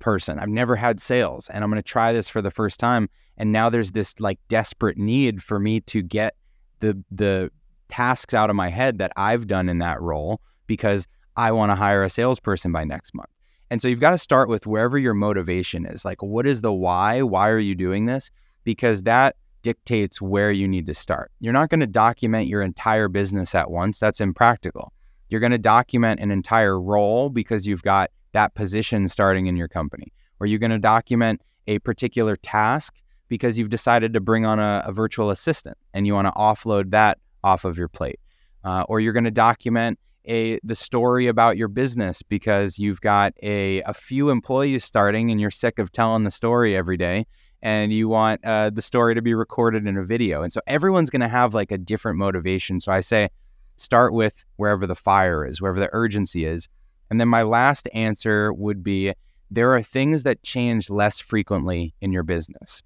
[0.00, 0.38] person.
[0.38, 3.08] I've never had sales and I'm going to try this for the first time.
[3.36, 6.34] And now there's this like desperate need for me to get
[6.80, 7.50] the the
[7.88, 11.76] tasks out of my head that I've done in that role because I want to
[11.76, 13.30] hire a salesperson by next month.
[13.70, 16.04] And so you've got to start with wherever your motivation is.
[16.04, 17.22] Like, what is the why?
[17.22, 18.30] Why are you doing this?
[18.64, 21.30] Because that dictates where you need to start.
[21.40, 23.98] You're not going to document your entire business at once.
[23.98, 24.92] That's impractical.
[25.28, 29.68] You're going to document an entire role because you've got that position starting in your
[29.68, 30.12] company.
[30.40, 32.94] Or you're going to document a particular task
[33.28, 36.90] because you've decided to bring on a, a virtual assistant and you want to offload
[36.90, 38.18] that off of your plate.
[38.64, 43.32] Uh, or you're going to document a the story about your business because you've got
[43.42, 47.24] a, a few employees starting and you're sick of telling the story every day
[47.62, 50.42] and you want uh, the story to be recorded in a video.
[50.42, 52.80] And so everyone's going to have like a different motivation.
[52.80, 53.28] So I say
[53.76, 56.68] start with wherever the fire is, wherever the urgency is.
[57.10, 59.12] And then my last answer would be
[59.50, 62.82] there are things that change less frequently in your business.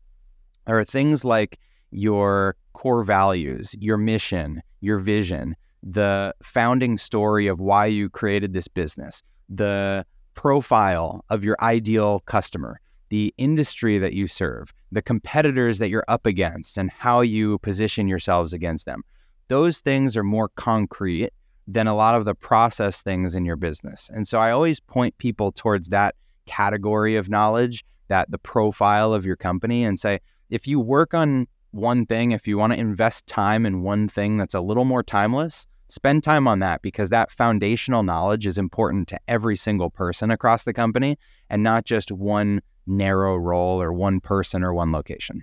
[0.66, 1.58] There are things like
[1.90, 8.66] your core values, your mission, your vision, the founding story of why you created this
[8.66, 15.90] business, the profile of your ideal customer, the industry that you serve, the competitors that
[15.90, 19.02] you're up against, and how you position yourselves against them.
[19.48, 21.30] Those things are more concrete
[21.66, 24.10] than a lot of the process things in your business.
[24.12, 26.14] And so I always point people towards that
[26.46, 31.46] category of knowledge, that the profile of your company, and say, if you work on
[31.70, 35.02] one thing, if you want to invest time in one thing that's a little more
[35.02, 40.30] timeless, spend time on that because that foundational knowledge is important to every single person
[40.30, 41.16] across the company
[41.50, 45.42] and not just one narrow role or one person or one location.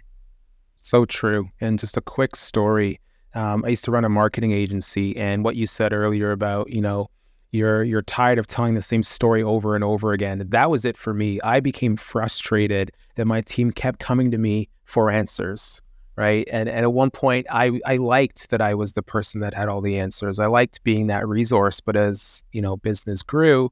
[0.76, 1.50] So true.
[1.60, 3.00] And just a quick story.
[3.34, 6.82] Um, I used to run a marketing agency, and what you said earlier about, you
[6.82, 7.10] know,
[7.52, 10.44] you're you're tired of telling the same story over and over again.
[10.50, 11.40] That was it for me.
[11.42, 15.82] I became frustrated that my team kept coming to me for answers
[16.16, 16.48] right?
[16.52, 19.70] And, and at one point, I I liked that I was the person that had
[19.70, 20.40] all the answers.
[20.40, 23.72] I liked being that resource, but as you know, business grew,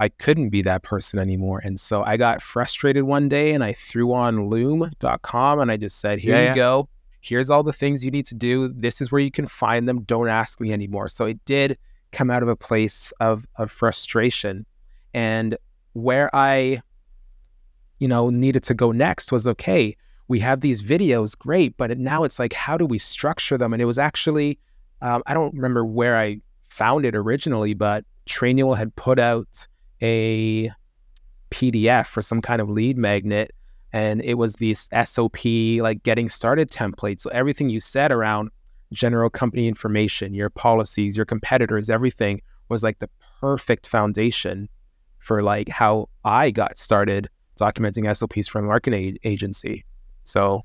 [0.00, 1.60] I couldn't be that person anymore.
[1.62, 6.00] And so I got frustrated one day, and I threw on Loom.com, and I just
[6.00, 6.54] said, "Here yeah, you yeah.
[6.54, 6.88] go.
[7.20, 8.68] Here's all the things you need to do.
[8.68, 10.02] This is where you can find them.
[10.02, 11.78] Don't ask me anymore." So it did
[12.12, 14.66] come out of a place of of frustration,
[15.14, 15.56] and
[15.92, 16.80] where I,
[17.98, 19.96] you know, needed to go next was okay
[20.30, 23.72] we have these videos, great, but now it's like, how do we structure them?
[23.72, 24.60] And it was actually,
[25.02, 29.66] um, I don't remember where I found it originally, but Trainual had put out
[30.02, 30.70] a
[31.50, 33.52] PDF for some kind of lead magnet,
[33.92, 35.44] and it was this SOP,
[35.80, 37.20] like getting started template.
[37.20, 38.50] So everything you said around
[38.92, 43.10] general company information, your policies, your competitors, everything was like the
[43.40, 44.68] perfect foundation
[45.18, 49.84] for like how I got started documenting SOPs for a marketing agency.
[50.24, 50.62] So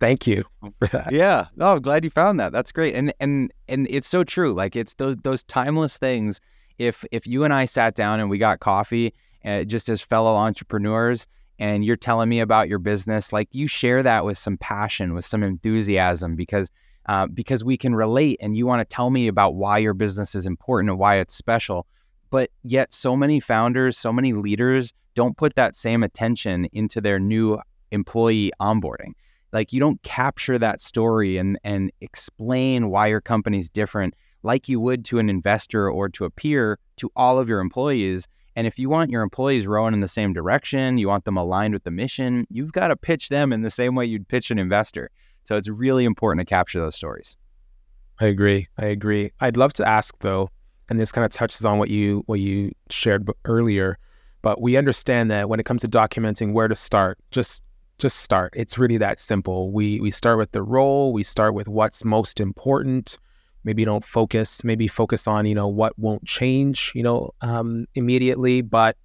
[0.00, 0.72] thank you mm.
[0.78, 1.12] for that.
[1.12, 1.46] Yeah.
[1.56, 2.52] No, I'm glad you found that.
[2.52, 2.94] That's great.
[2.94, 4.52] And and and it's so true.
[4.52, 6.40] Like it's those those timeless things.
[6.78, 10.34] If if you and I sat down and we got coffee, uh, just as fellow
[10.34, 11.26] entrepreneurs,
[11.58, 15.24] and you're telling me about your business, like you share that with some passion, with
[15.24, 16.70] some enthusiasm, because
[17.06, 20.34] uh, because we can relate, and you want to tell me about why your business
[20.34, 21.86] is important and why it's special.
[22.30, 27.18] But yet, so many founders, so many leaders don't put that same attention into their
[27.18, 29.12] new employee onboarding.
[29.52, 34.80] Like you don't capture that story and and explain why your company's different like you
[34.80, 38.28] would to an investor or to a peer to all of your employees.
[38.54, 41.74] And if you want your employees rowing in the same direction, you want them aligned
[41.74, 44.58] with the mission, you've got to pitch them in the same way you'd pitch an
[44.58, 45.10] investor.
[45.44, 47.36] So it's really important to capture those stories.
[48.20, 48.68] I agree.
[48.78, 49.32] I agree.
[49.40, 50.50] I'd love to ask though,
[50.88, 53.98] and this kind of touches on what you what you shared earlier,
[54.42, 57.64] but we understand that when it comes to documenting where to start, just
[57.98, 58.52] just start.
[58.56, 59.72] It's really that simple.
[59.72, 63.18] We we start with the role, we start with what's most important.
[63.64, 68.60] Maybe don't focus, maybe focus on, you know, what won't change, you know, um, immediately.
[68.62, 68.96] But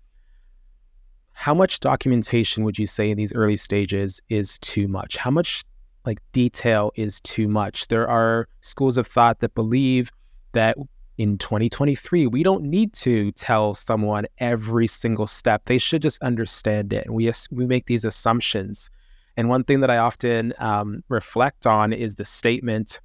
[1.33, 5.17] how much documentation would you say in these early stages is too much?
[5.17, 5.63] How much
[6.05, 7.87] like detail is too much?
[7.87, 10.09] There are schools of thought that believe
[10.53, 10.77] that
[11.17, 15.63] in 2023, we don't need to tell someone every single step.
[15.65, 17.11] They should just understand it.
[17.11, 18.89] We, we make these assumptions.
[19.35, 22.99] And one thing that I often um, reflect on is the statement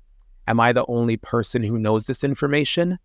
[0.49, 2.99] Am I the only person who knows this information?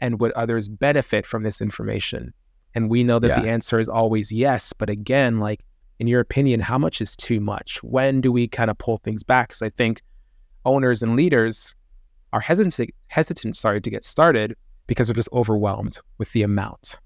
[0.00, 2.32] And would others benefit from this information?
[2.74, 3.40] And we know that yeah.
[3.40, 4.72] the answer is always yes.
[4.72, 5.64] But again, like,
[5.98, 7.82] in your opinion, how much is too much?
[7.82, 9.48] When do we kind of pull things back?
[9.48, 10.02] Because I think
[10.64, 11.74] owners and leaders
[12.32, 16.98] are hesitant, hesitant, sorry, to get started because they're just overwhelmed with the amount.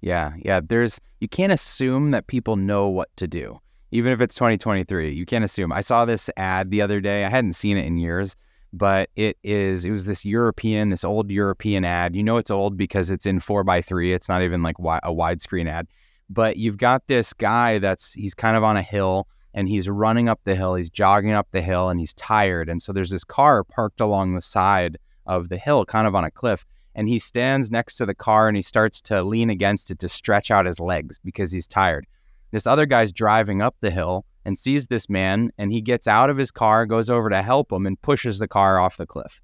[0.00, 0.60] Yeah, yeah.
[0.62, 3.58] There's you can't assume that people know what to do,
[3.92, 5.12] even if it's 2023.
[5.12, 5.72] You can't assume.
[5.72, 7.24] I saw this ad the other day.
[7.24, 8.36] I hadn't seen it in years,
[8.72, 9.84] but it is.
[9.84, 12.14] It was this European, this old European ad.
[12.14, 14.12] You know, it's old because it's in four by three.
[14.12, 15.86] It's not even like a widescreen ad.
[16.28, 20.28] But you've got this guy that's he's kind of on a hill and he's running
[20.28, 22.68] up the hill, he's jogging up the hill, and he's tired.
[22.68, 26.24] And so there's this car parked along the side of the hill, kind of on
[26.24, 26.64] a cliff.
[26.94, 30.08] And he stands next to the car and he starts to lean against it to
[30.08, 32.06] stretch out his legs because he's tired.
[32.50, 36.30] This other guy's driving up the hill and sees this man, and he gets out
[36.30, 39.42] of his car, goes over to help him, and pushes the car off the cliff.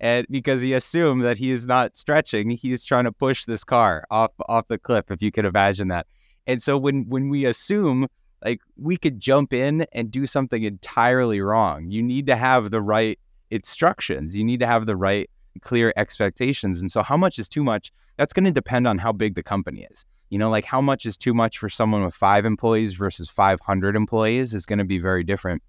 [0.00, 4.04] And because he assumed that he is not stretching, he's trying to push this car
[4.10, 5.10] off off the cliff.
[5.10, 6.06] If you could imagine that.
[6.46, 8.06] And so when when we assume
[8.44, 11.90] like we could jump in and do something entirely wrong.
[11.90, 13.18] You need to have the right
[13.50, 14.36] instructions.
[14.36, 15.28] You need to have the right
[15.62, 16.80] clear expectations.
[16.80, 17.90] And so how much is too much?
[18.18, 20.04] That's going to depend on how big the company is.
[20.34, 23.94] You know, like how much is too much for someone with 5 employees versus 500
[23.94, 25.62] employees is going to be very different.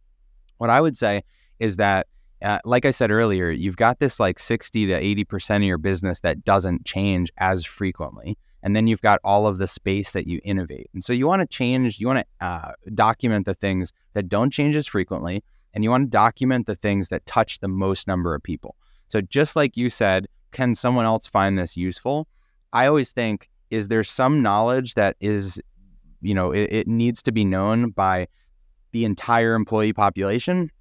[0.58, 1.22] What I would say
[1.60, 2.08] is that
[2.42, 6.22] uh, like I said earlier, you've got this like 60 to 80% of your business
[6.22, 8.40] that doesn't change as frequently.
[8.64, 10.90] And then you've got all of the space that you innovate.
[10.96, 14.50] And so you want to change, you want to uh, document the things that don't
[14.50, 15.44] change as frequently,
[15.76, 18.76] and you want to document the things that touch the most number of people.
[19.10, 22.28] So just like you said, can someone else find this useful?
[22.74, 25.62] I always think, is there some knowledge that is,
[26.22, 28.28] you know, it, it needs to be known by
[28.92, 30.72] the entire employee population?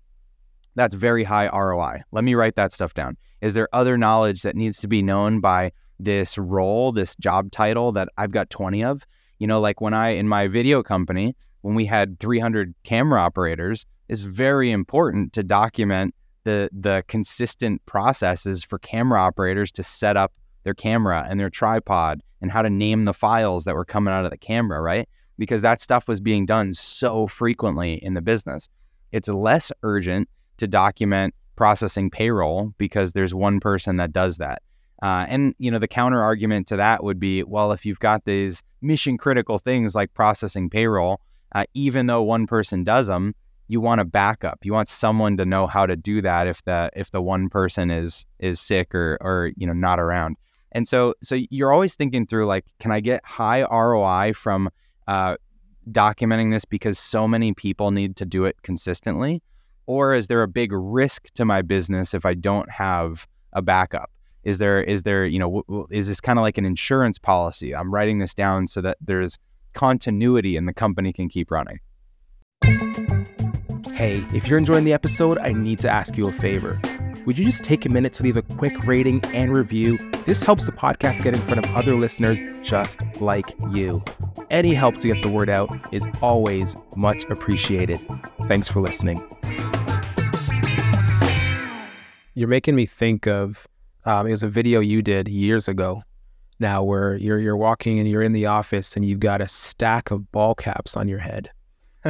[0.76, 2.00] That's very high ROI.
[2.12, 3.16] Let me write that stuff down.
[3.40, 7.92] Is there other knowledge that needs to be known by this role, this job title
[7.92, 9.04] that I've got 20 of.
[9.38, 13.85] You know, like when I, in my video company, when we had 300 camera operators,
[14.09, 20.33] it's very important to document the, the consistent processes for camera operators to set up
[20.64, 24.24] their camera and their tripod and how to name the files that were coming out
[24.24, 25.09] of the camera, right?
[25.38, 28.68] Because that stuff was being done so frequently in the business.
[29.12, 34.62] It's less urgent to document processing payroll because there's one person that does that.
[35.03, 38.24] Uh, and you know the counter argument to that would be, well, if you've got
[38.24, 41.20] these mission critical things like processing payroll,
[41.55, 43.35] uh, even though one person does them,
[43.68, 44.64] you want a backup.
[44.64, 47.91] You want someone to know how to do that if the if the one person
[47.91, 50.36] is is sick or or you know not around.
[50.75, 54.68] And so so you're always thinking through like, can I get high ROI from
[55.07, 55.37] uh,
[55.91, 59.41] documenting this because so many people need to do it consistently,
[59.87, 64.11] or is there a big risk to my business if I don't have a backup?
[64.43, 67.75] Is there is there you know w- is this kind of like an insurance policy?
[67.75, 69.39] I'm writing this down so that there's
[69.75, 71.79] continuity and the company can keep running.
[73.95, 76.81] Hey, if you're enjoying the episode, I need to ask you a favor.
[77.27, 79.97] Would you just take a minute to leave a quick rating and review?
[80.27, 84.05] This helps the podcast get in front of other listeners just like you.
[84.51, 87.99] Any help to get the word out is always much appreciated.
[88.47, 89.22] Thanks for listening.
[92.35, 93.66] You're making me think of
[94.05, 96.03] um, it was a video you did years ago
[96.61, 100.11] now where you're you're walking and you're in the office and you've got a stack
[100.11, 101.51] of ball caps on your head.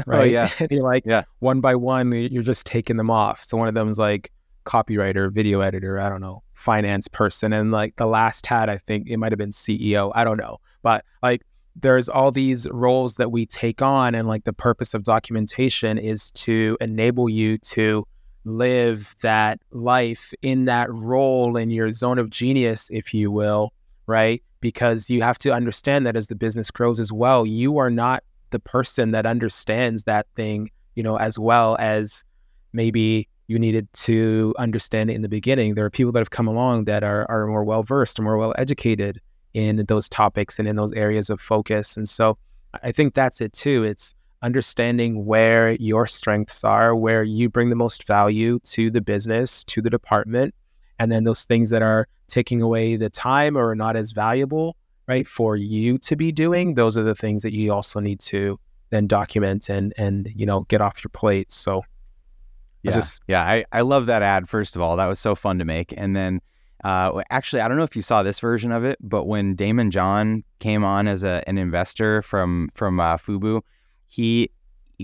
[0.08, 0.20] Right.
[0.22, 0.48] oh yeah.
[0.58, 1.22] and you're like Yeah.
[1.38, 3.44] one by one, you're just taking them off.
[3.44, 4.32] So one of them's like
[4.64, 7.52] copywriter, video editor, I don't know, finance person.
[7.52, 10.12] And like the last hat, I think it might have been CEO.
[10.14, 10.58] I don't know.
[10.82, 11.42] But like
[11.76, 14.14] there's all these roles that we take on.
[14.14, 18.06] And like the purpose of documentation is to enable you to
[18.44, 23.72] live that life in that role in your zone of genius, if you will,
[24.06, 24.42] right?
[24.60, 28.22] Because you have to understand that as the business grows as well, you are not
[28.50, 32.22] the person that understands that thing, you know, as well as
[32.72, 35.74] maybe you needed to understand it in the beginning.
[35.74, 38.36] There are people that have come along that are are more well versed and more
[38.36, 39.20] well educated
[39.52, 41.96] in those topics and in those areas of focus.
[41.96, 42.36] And so
[42.82, 43.84] I think that's it too.
[43.84, 49.64] It's understanding where your strengths are, where you bring the most value to the business,
[49.64, 50.54] to the department,
[50.98, 54.76] and then those things that are taking away the time or are not as valuable,
[55.06, 58.58] right, for you to be doing, those are the things that you also need to
[58.90, 61.50] then document and and you know get off your plate.
[61.50, 61.82] So
[62.84, 63.42] I Yeah, just yeah.
[63.42, 64.48] I, I love that ad.
[64.48, 65.94] First of all, that was so fun to make.
[65.96, 66.40] And then,
[66.84, 69.90] uh, actually, I don't know if you saw this version of it, but when Daymond
[69.90, 73.62] John came on as a, an investor from from uh, Fubu,
[74.06, 74.50] he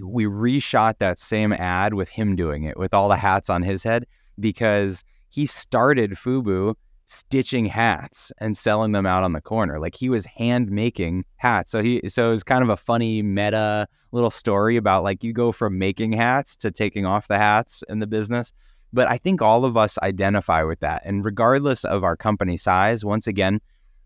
[0.02, 3.82] we reshot that same ad with him doing it with all the hats on his
[3.82, 4.06] head
[4.38, 6.74] because he started Fubu
[7.06, 9.80] stitching hats and selling them out on the corner.
[9.80, 11.70] Like he was hand making hats.
[11.70, 15.32] So he so it was kind of a funny meta little story about like you
[15.32, 18.52] go from making hats to taking off the hats in the business.
[18.92, 21.02] But I think all of us identify with that.
[21.04, 23.60] And regardless of our company size, once again,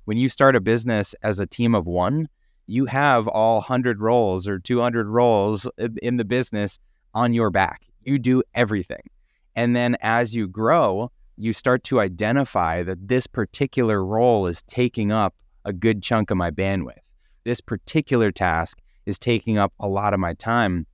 [0.05, 2.29] when you start a business as a team of one,
[2.67, 5.69] you have all 100 roles or 200 roles
[6.03, 6.79] in- the business
[7.15, 7.83] on your back.
[8.03, 9.03] You do everything.
[9.57, 15.13] And then as you grow, you start to identify that this particular role is taking
[15.13, 15.35] up
[15.65, 16.99] a good chunk of my bandwidth.
[17.45, 20.87] This particular task is taking up a lot of my time.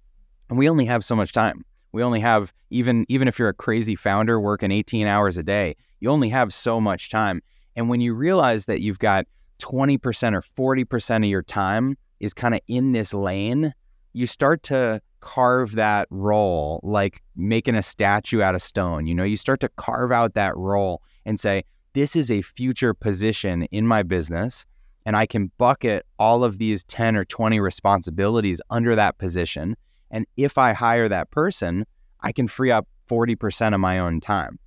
[0.49, 1.65] And we only have so much time.
[1.93, 5.77] We only have even even if you're a crazy founder working 18 hours a day,
[6.01, 7.43] you only have so much time.
[7.77, 9.27] And when you realize that you've got
[9.61, 9.99] 20%
[10.35, 13.75] or 40% of your time is kind of in this lane,
[14.13, 19.07] you start to carve that role like making a statue out of stone.
[19.07, 22.95] You know, you start to carve out that role and say, this is a future
[22.95, 24.67] position in my business.
[25.07, 29.77] And I can bucket all of these 10 or 20 responsibilities under that position.
[30.11, 31.87] And if I hire that person,
[32.21, 34.59] I can free up 40% of my own time.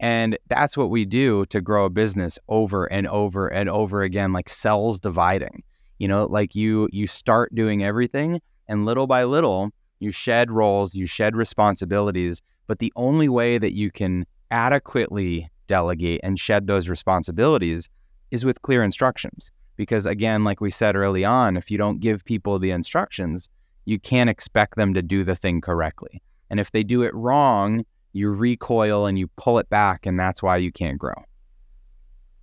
[0.00, 4.32] And that's what we do to grow a business over and over and over again,
[4.32, 5.62] like cells dividing.
[5.98, 10.94] You know, like you you start doing everything and little by little you shed roles,
[10.94, 16.88] you shed responsibilities, but the only way that you can adequately delegate and shed those
[16.88, 17.88] responsibilities
[18.30, 19.50] is with clear instructions.
[19.78, 23.48] Because again, like we said early on, if you don't give people the instructions,
[23.86, 26.20] you can't expect them to do the thing correctly.
[26.50, 30.42] And if they do it wrong, you recoil and you pull it back, and that's
[30.42, 31.14] why you can't grow.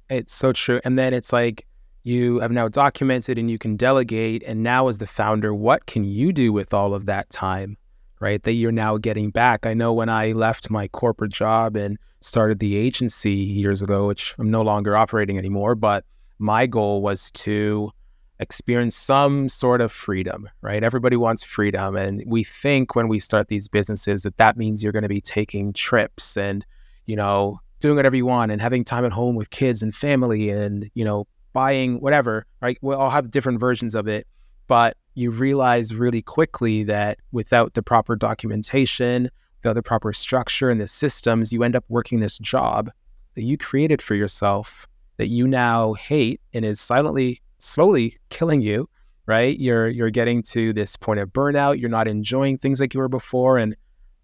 [0.10, 0.80] It's so true.
[0.86, 1.68] And then it's like
[2.04, 4.42] you have now documented and you can delegate.
[4.46, 7.76] And now, as the founder, what can you do with all of that time,
[8.22, 8.42] right?
[8.44, 9.66] That you're now getting back.
[9.66, 14.36] I know when I left my corporate job and started the agency years ago, which
[14.40, 16.06] I'm no longer operating anymore, but
[16.40, 17.92] my goal was to
[18.40, 20.84] experience some sort of freedom, right?
[20.84, 21.96] Everybody wants freedom.
[21.96, 25.22] And we think when we start these businesses that that means you're going to be
[25.22, 26.66] taking trips and,
[27.06, 30.50] you know, doing whatever you want and having time at home with kids and family
[30.50, 32.78] and, you know, buying whatever, right?
[32.82, 34.28] We'll all have different versions of it.
[34.68, 39.30] But you realize really quickly that without the proper documentation,
[39.64, 42.92] without the proper structure and the systems, you end up working this job
[43.36, 48.89] that you created for yourself that you now hate and is silently, slowly killing you,
[49.26, 49.57] right?
[49.59, 51.80] You're you're getting to this point of burnout.
[51.80, 53.57] You're not enjoying things like you were before.
[53.57, 53.76] And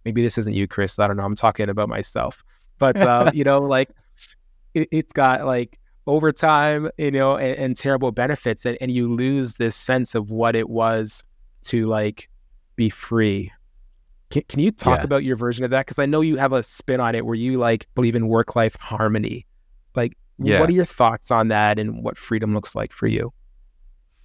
[0.06, 1.00] maybe this isn't you, Chris.
[1.00, 1.24] I don't know.
[1.24, 2.44] I'm talking about myself.
[2.78, 3.90] But uh, you know, like
[4.74, 5.78] it, it's got like
[6.08, 10.56] overtime, you know, and, and terrible benefits, and, and you lose this sense of what
[10.56, 11.24] it was
[11.64, 12.28] to like
[12.76, 13.52] be free.
[14.30, 15.04] Can, can you talk Yeah.
[15.04, 15.86] about your version of that?
[15.86, 18.56] Because I know you have a spin on it where you like believe in work
[18.56, 19.46] life harmony.
[19.94, 20.60] Like, Yeah.
[20.60, 23.34] what are your thoughts on that and what freedom looks like for you?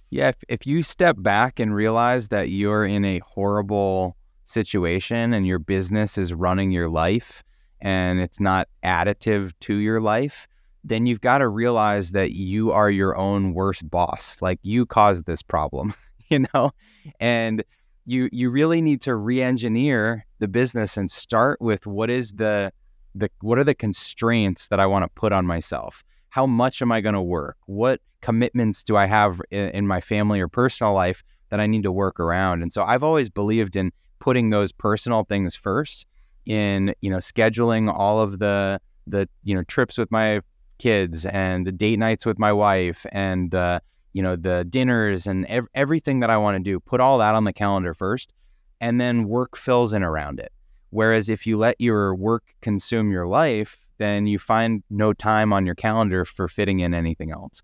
[0.09, 4.15] Yeah, if, if you step back and realize that you're in a horrible
[4.45, 7.43] situation and your business is running your life
[7.81, 10.47] and it's not additive to your life,
[10.83, 14.37] then you've got to realize that you are your own worst boss.
[14.41, 15.93] Like you caused this problem,
[16.29, 16.71] you know?
[17.19, 17.63] And
[18.05, 22.71] you you really need to re-engineer the business and start with what is the
[23.19, 26.03] the what are the constraints that I want to put on myself?
[26.29, 27.57] how much am I going to work?
[27.65, 31.81] What commitments do I have in, in my family or personal life that I need
[31.81, 32.61] to work around?
[32.61, 36.05] And so I've always believed in putting those personal things first
[36.45, 40.41] in, you know, scheduling all of the the, you know, trips with my
[40.77, 43.81] kids and the date nights with my wife and the,
[44.13, 46.79] you know, the dinners and ev- everything that I want to do.
[46.79, 48.33] Put all that on the calendar first
[48.81, 50.51] and then work fills in around it.
[50.97, 55.63] Whereas if you let your work consume your life, then you find no time on
[55.63, 57.61] your calendar for fitting in anything else.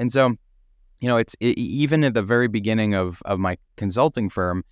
[0.00, 0.34] And so,
[1.00, 4.64] you know, it's it, even at the very beginning of of my consulting firm,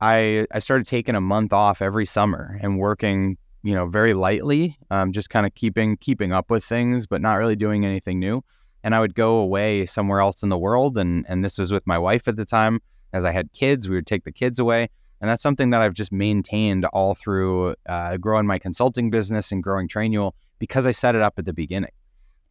[0.00, 4.76] I I started taking a month off every summer and working, you know, very lightly,
[4.90, 8.42] um, just kind of keeping keeping up with things, but not really doing anything new.
[8.82, 11.86] And I would go away somewhere else in the world, and and this was with
[11.86, 12.80] my wife at the time.
[13.12, 14.88] As I had kids, we would take the kids away,
[15.20, 19.62] and that's something that I've just maintained all through uh, growing my consulting business and
[19.62, 21.92] growing Trainual because I set it up at the beginning.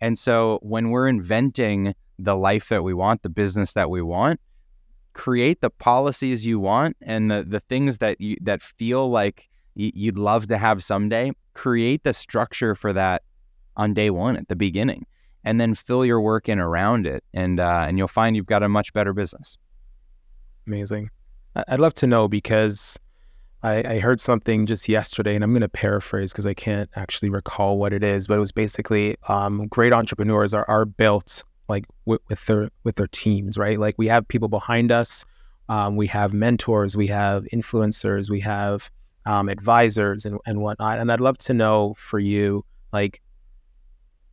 [0.02, 4.40] And so when we're inventing the life that we want, the business that we want,
[5.14, 10.18] create the policies you want and the, the things that you that feel like you'd
[10.18, 11.32] love to have someday.
[11.54, 13.24] Create the structure for that
[13.78, 15.06] on day one at the beginning,
[15.44, 18.64] and then fill your work in around it, and uh, and you'll find you've got
[18.64, 19.58] a much better business.
[20.68, 21.10] Amazing.
[21.56, 23.00] I'd love to know because
[23.64, 27.30] I, I heard something just yesterday, and I'm going to paraphrase because I can't actually
[27.30, 31.86] recall what it is, but it was basically um, great entrepreneurs are, are built like
[32.06, 33.80] w- with their with their teams, right?
[33.80, 35.26] Like we have people behind us,
[35.70, 38.92] um, we have mentors, we have influencers, we have
[39.26, 41.00] um, advisors, and, and whatnot.
[41.00, 43.22] And I'd love to know for you, like,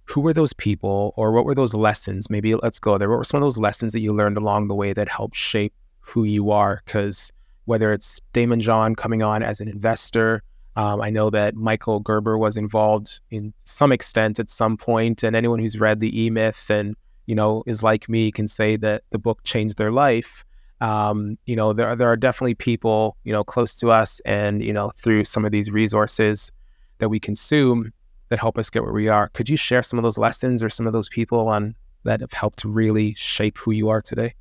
[0.04, 2.28] who were those people, or what were those lessons?
[2.28, 3.08] Maybe let's go there.
[3.08, 5.72] What were some of those lessons that you learned along the way that helped shape
[6.02, 6.82] who you are?
[6.84, 7.32] Because
[7.64, 10.42] whether it's Daymond John coming on as an investor.
[10.74, 15.36] Um, I know that Michael Gerber was involved in some extent at some point, and
[15.36, 16.96] anyone who's read the E Myth and
[17.26, 20.44] you know is like me can say that the book changed their life.
[20.80, 24.72] Um, you know, there there are definitely people you know close to us, and you
[24.72, 26.50] know through some of these resources
[26.98, 27.92] that we consume
[28.30, 29.28] that help us get where we are.
[29.34, 31.74] Could you share some of those lessons or some of those people on
[32.04, 34.34] that have helped really shape who you are today?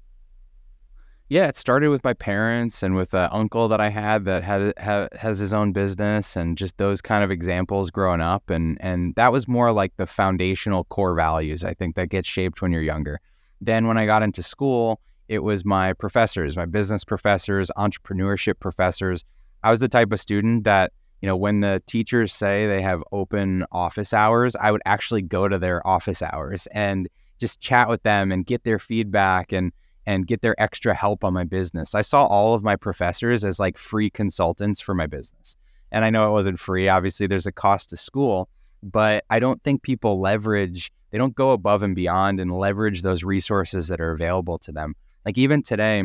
[1.32, 4.74] Yeah, it started with my parents and with an uncle that I had that had,
[4.78, 9.16] had has his own business and just those kind of examples growing up and and
[9.16, 12.82] that was more like the foundational core values I think that get shaped when you're
[12.82, 13.22] younger.
[13.62, 19.24] Then when I got into school, it was my professors, my business professors, entrepreneurship professors.
[19.64, 23.02] I was the type of student that you know, when the teachers say they have
[23.14, 27.08] open office hours, I would actually go to their office hours and
[27.40, 29.72] just chat with them and get their feedback and
[30.06, 31.94] and get their extra help on my business.
[31.96, 35.56] I saw all of my professors as like free consultants for my business.
[35.92, 36.88] And I know it wasn't free.
[36.88, 38.50] Obviously, there's a cost to school,
[38.82, 43.24] but I don't think people leverage, they don't go above and beyond and leverage those
[43.24, 44.96] resources that are available to them.
[45.26, 46.04] Like even today,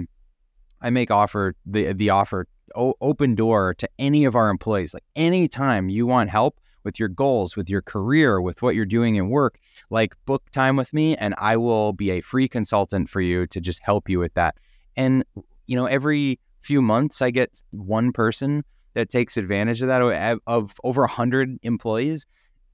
[0.80, 4.92] I make offer the the offer o- open door to any of our employees.
[4.92, 9.16] Like anytime you want help, with your goals, with your career, with what you're doing
[9.16, 9.58] in work,
[9.90, 13.60] like book time with me and I will be a free consultant for you to
[13.60, 14.56] just help you with that.
[14.96, 15.24] And,
[15.66, 18.64] you know, every few months I get one person
[18.94, 22.24] that takes advantage of that of over 100 employees.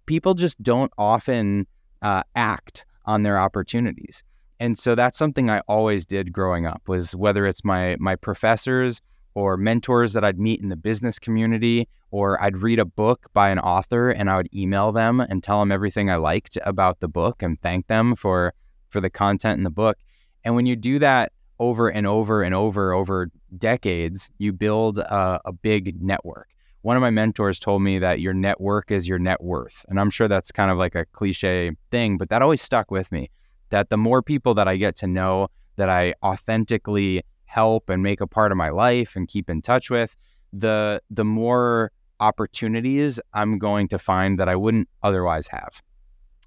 [0.05, 1.67] People just don't often
[2.03, 4.23] uh, act on their opportunities.
[4.61, 9.01] And so that's something I always did growing up was whether it's my my professors
[9.35, 13.51] or mentors that I'd meet in the business community, or I'd read a book by
[13.51, 17.09] an author and I would email them and tell them everything I liked about the
[17.09, 18.55] book and thank them for
[18.91, 19.97] for the content in the book.
[20.45, 25.41] And when you do that over and over and over over decades, you build a,
[25.45, 26.49] a big network.
[26.83, 29.85] One of my mentors told me that your network is your net worth.
[29.89, 33.11] And I'm sure that's kind of like a cliche thing, but that always stuck with
[33.13, 33.31] me.
[33.71, 37.23] That the more people that I get to know, that I authentically
[37.53, 40.17] help and make a part of my life and keep in touch with,
[40.53, 45.83] the the more opportunities I'm going to find that I wouldn't otherwise have.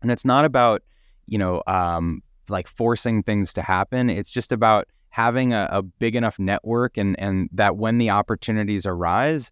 [0.01, 0.81] And it's not about,
[1.27, 4.09] you know, um, like forcing things to happen.
[4.09, 8.85] It's just about having a, a big enough network and and that when the opportunities
[8.85, 9.51] arise,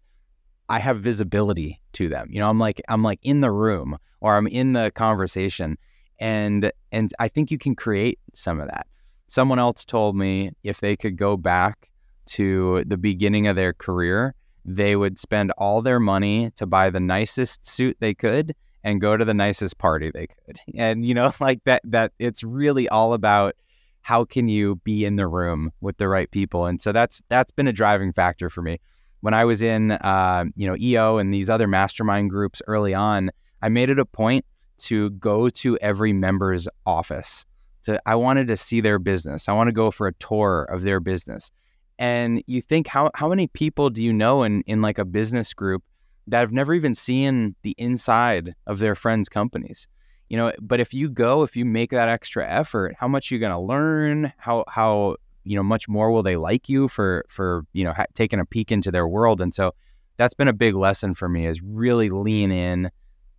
[0.68, 2.28] I have visibility to them.
[2.30, 5.78] You know, I'm like I'm like in the room or I'm in the conversation
[6.18, 8.86] and and I think you can create some of that.
[9.34, 11.90] Someone else told me if they could go back
[12.26, 14.32] to the beginning of their career,
[14.64, 18.54] they would spend all their money to buy the nicest suit they could
[18.84, 20.60] and go to the nicest party they could.
[20.76, 23.56] And you know, like that that it's really all about
[24.02, 26.66] how can you be in the room with the right people.
[26.66, 28.78] And so that's that's been a driving factor for me.
[29.22, 33.32] When I was in uh, you know, EO and these other mastermind groups early on,
[33.62, 34.44] I made it a point
[34.76, 37.44] to go to every member's office.
[37.84, 39.48] To I wanted to see their business.
[39.48, 41.50] I want to go for a tour of their business.
[41.98, 45.54] And you think how how many people do you know in in like a business
[45.54, 45.82] group
[46.26, 49.86] that have never even seen the inside of their friends' companies?
[50.28, 53.36] You know, but if you go, if you make that extra effort, how much you're
[53.36, 54.32] you going to learn?
[54.38, 58.06] How how you know much more will they like you for for you know ha-
[58.14, 59.40] taking a peek into their world?
[59.40, 59.74] And so
[60.16, 62.90] that's been a big lesson for me is really lean in,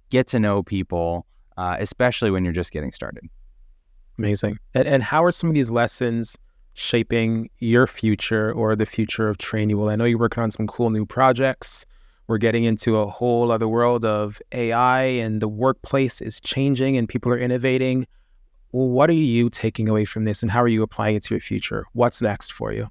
[0.10, 1.26] get to know people,
[1.58, 3.24] uh, especially when you're just getting started.
[4.18, 4.58] Amazing.
[4.74, 6.38] And, and how are some of these lessons
[6.74, 9.92] shaping your future or the future of Trainual?
[9.92, 11.86] I know you're working on some cool new projects.
[12.28, 17.08] We're getting into a whole other world of AI and the workplace is changing and
[17.08, 18.08] people are innovating.
[18.72, 21.36] Well, what are you taking away from this and how are you applying it to
[21.36, 21.86] your future?
[21.94, 22.90] What's next for you?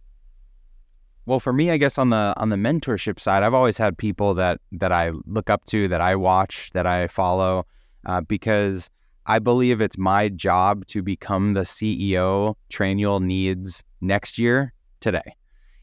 [1.27, 4.35] Well, for me, I guess on the on the mentorship side, I've always had people
[4.35, 7.67] that that I look up to, that I watch, that I follow,
[8.05, 8.91] uh, because
[9.27, 15.35] I believe it's my job to become the CEO Trainual needs next year today.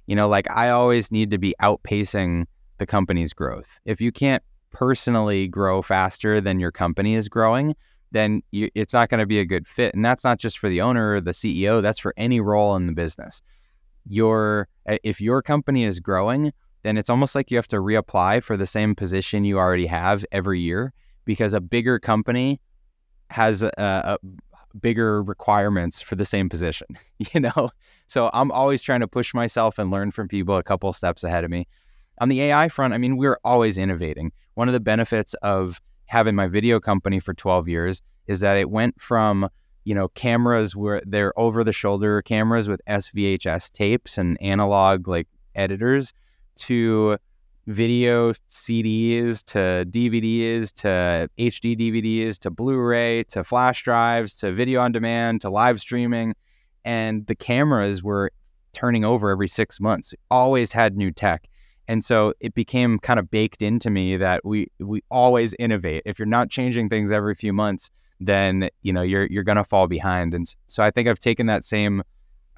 [0.08, 2.46] You know, like I always need to be outpacing
[2.78, 3.80] the company's growth.
[3.86, 7.76] If you can't personally grow faster than your company is growing,
[8.12, 9.94] then you, it's not going to be a good fit.
[9.94, 12.88] And that's not just for the owner or the CEO, that's for any role in
[12.88, 13.42] the business
[14.06, 14.68] your
[15.04, 16.52] if your company is growing,
[16.84, 20.26] then it's almost like you have to reapply for the same position you already have
[20.32, 20.94] every year
[21.26, 22.60] because a bigger company
[23.32, 24.18] has a, a
[24.80, 26.88] bigger requirements for the same position,
[27.34, 27.70] you know?
[28.08, 31.44] So I'm always trying to push myself and learn from people a couple steps ahead
[31.44, 31.68] of me.
[32.20, 34.32] On the AI front, I mean, we're always innovating.
[34.54, 38.70] One of the benefits of having my video company for 12 years is that it
[38.70, 39.50] went from
[39.84, 45.28] you know, cameras were they're over the shoulder cameras with SVHS tapes and analog like
[45.56, 46.14] editors
[46.56, 47.18] to
[47.68, 54.92] video CDs to DVDs to HD DVDs to Blu-ray to flash drives to video on
[54.92, 56.34] demand to live streaming.
[56.84, 58.32] And the cameras were
[58.74, 60.14] turning over every 6 months.
[60.30, 61.48] Always had new tech.
[61.88, 66.04] And so it became kind of baked into me that we we always innovate.
[66.06, 67.92] If you're not changing things every few months
[68.22, 70.34] then you know you're you're gonna fall behind.
[70.34, 72.04] And so I think I've taken that same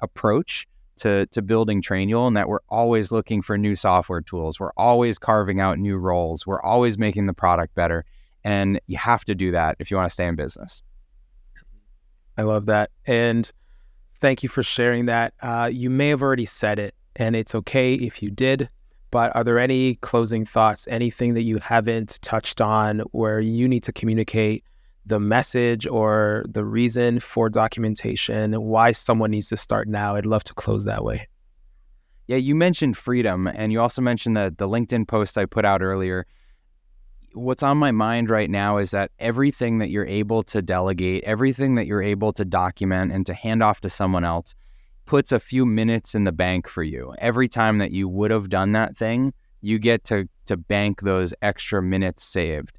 [0.00, 0.66] approach
[0.96, 4.60] to to building Trainual, and that we're always looking for new software tools.
[4.60, 6.46] We're always carving out new roles.
[6.46, 8.04] We're always making the product better,
[8.42, 10.82] and you have to do that if you want to stay in business.
[12.36, 13.50] I love that, and
[14.20, 15.34] thank you for sharing that.
[15.40, 18.68] Uh, you may have already said it, and it's okay if you did.
[19.10, 23.84] But are there any closing thoughts, anything that you haven't touched on where you need
[23.84, 24.64] to communicate
[25.06, 30.16] the message or the reason for documentation, why someone needs to start now.
[30.16, 31.26] I'd love to close that way.
[32.26, 35.82] Yeah, you mentioned freedom, and you also mentioned the the LinkedIn post I put out
[35.82, 36.26] earlier.
[37.34, 41.74] What's on my mind right now is that everything that you're able to delegate, everything
[41.74, 44.54] that you're able to document and to hand off to someone else,
[45.04, 47.14] puts a few minutes in the bank for you.
[47.18, 51.34] Every time that you would have done that thing, you get to to bank those
[51.42, 52.78] extra minutes saved.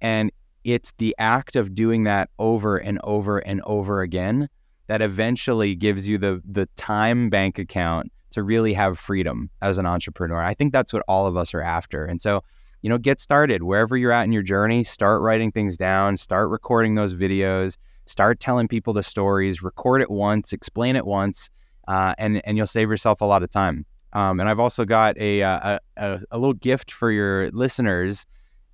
[0.00, 0.30] And
[0.66, 4.48] it's the act of doing that over and over and over again
[4.88, 9.86] that eventually gives you the the time bank account to really have freedom as an
[9.86, 10.42] entrepreneur.
[10.42, 12.04] I think that's what all of us are after.
[12.04, 12.42] And so,
[12.82, 16.50] you know, get started wherever you're at in your journey, start writing things down, start
[16.50, 21.48] recording those videos, start telling people the stories, record it once, explain it once,
[21.86, 23.86] uh, and and you'll save yourself a lot of time.
[24.12, 28.26] Um, and I've also got a, uh, a, a, a little gift for your listeners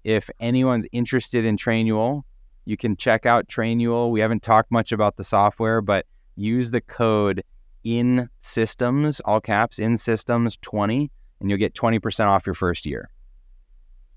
[0.05, 2.23] if anyone's interested in Trainual,
[2.65, 4.11] you can check out Trainual.
[4.11, 7.43] We haven't talked much about the software, but use the code
[7.85, 13.11] in systems, all caps, in systems 20, and you'll get 20% off your first year.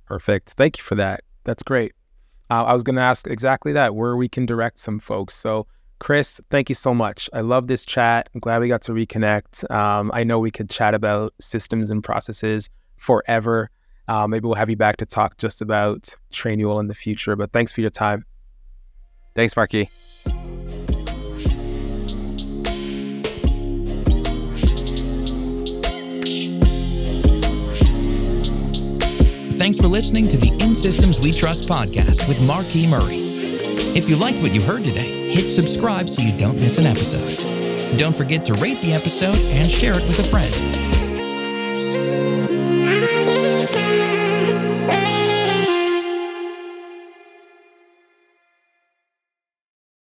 [0.06, 0.52] Perfect.
[0.52, 1.22] Thank you for that.
[1.44, 1.94] That's great.
[2.52, 5.36] Uh, I was going to ask exactly that, where we can direct some folks.
[5.36, 5.66] So,
[6.00, 7.30] Chris, thank you so much.
[7.34, 8.30] I love this chat.
[8.34, 9.70] I'm glad we got to reconnect.
[9.72, 13.72] Um, I know we could chat about systems and processes forever.
[14.08, 17.36] Uh, maybe we'll have you back to talk just about Trainual in the future.
[17.36, 18.26] But thanks for your time.
[19.36, 19.90] Thanks, Marky.
[29.58, 33.18] Thanks for listening to the In Systems We Trust podcast with Marquis Murray.
[33.96, 37.98] If you liked what you heard today, hit subscribe so you don't miss an episode.
[37.98, 40.54] Don't forget to rate the episode and share it with a friend.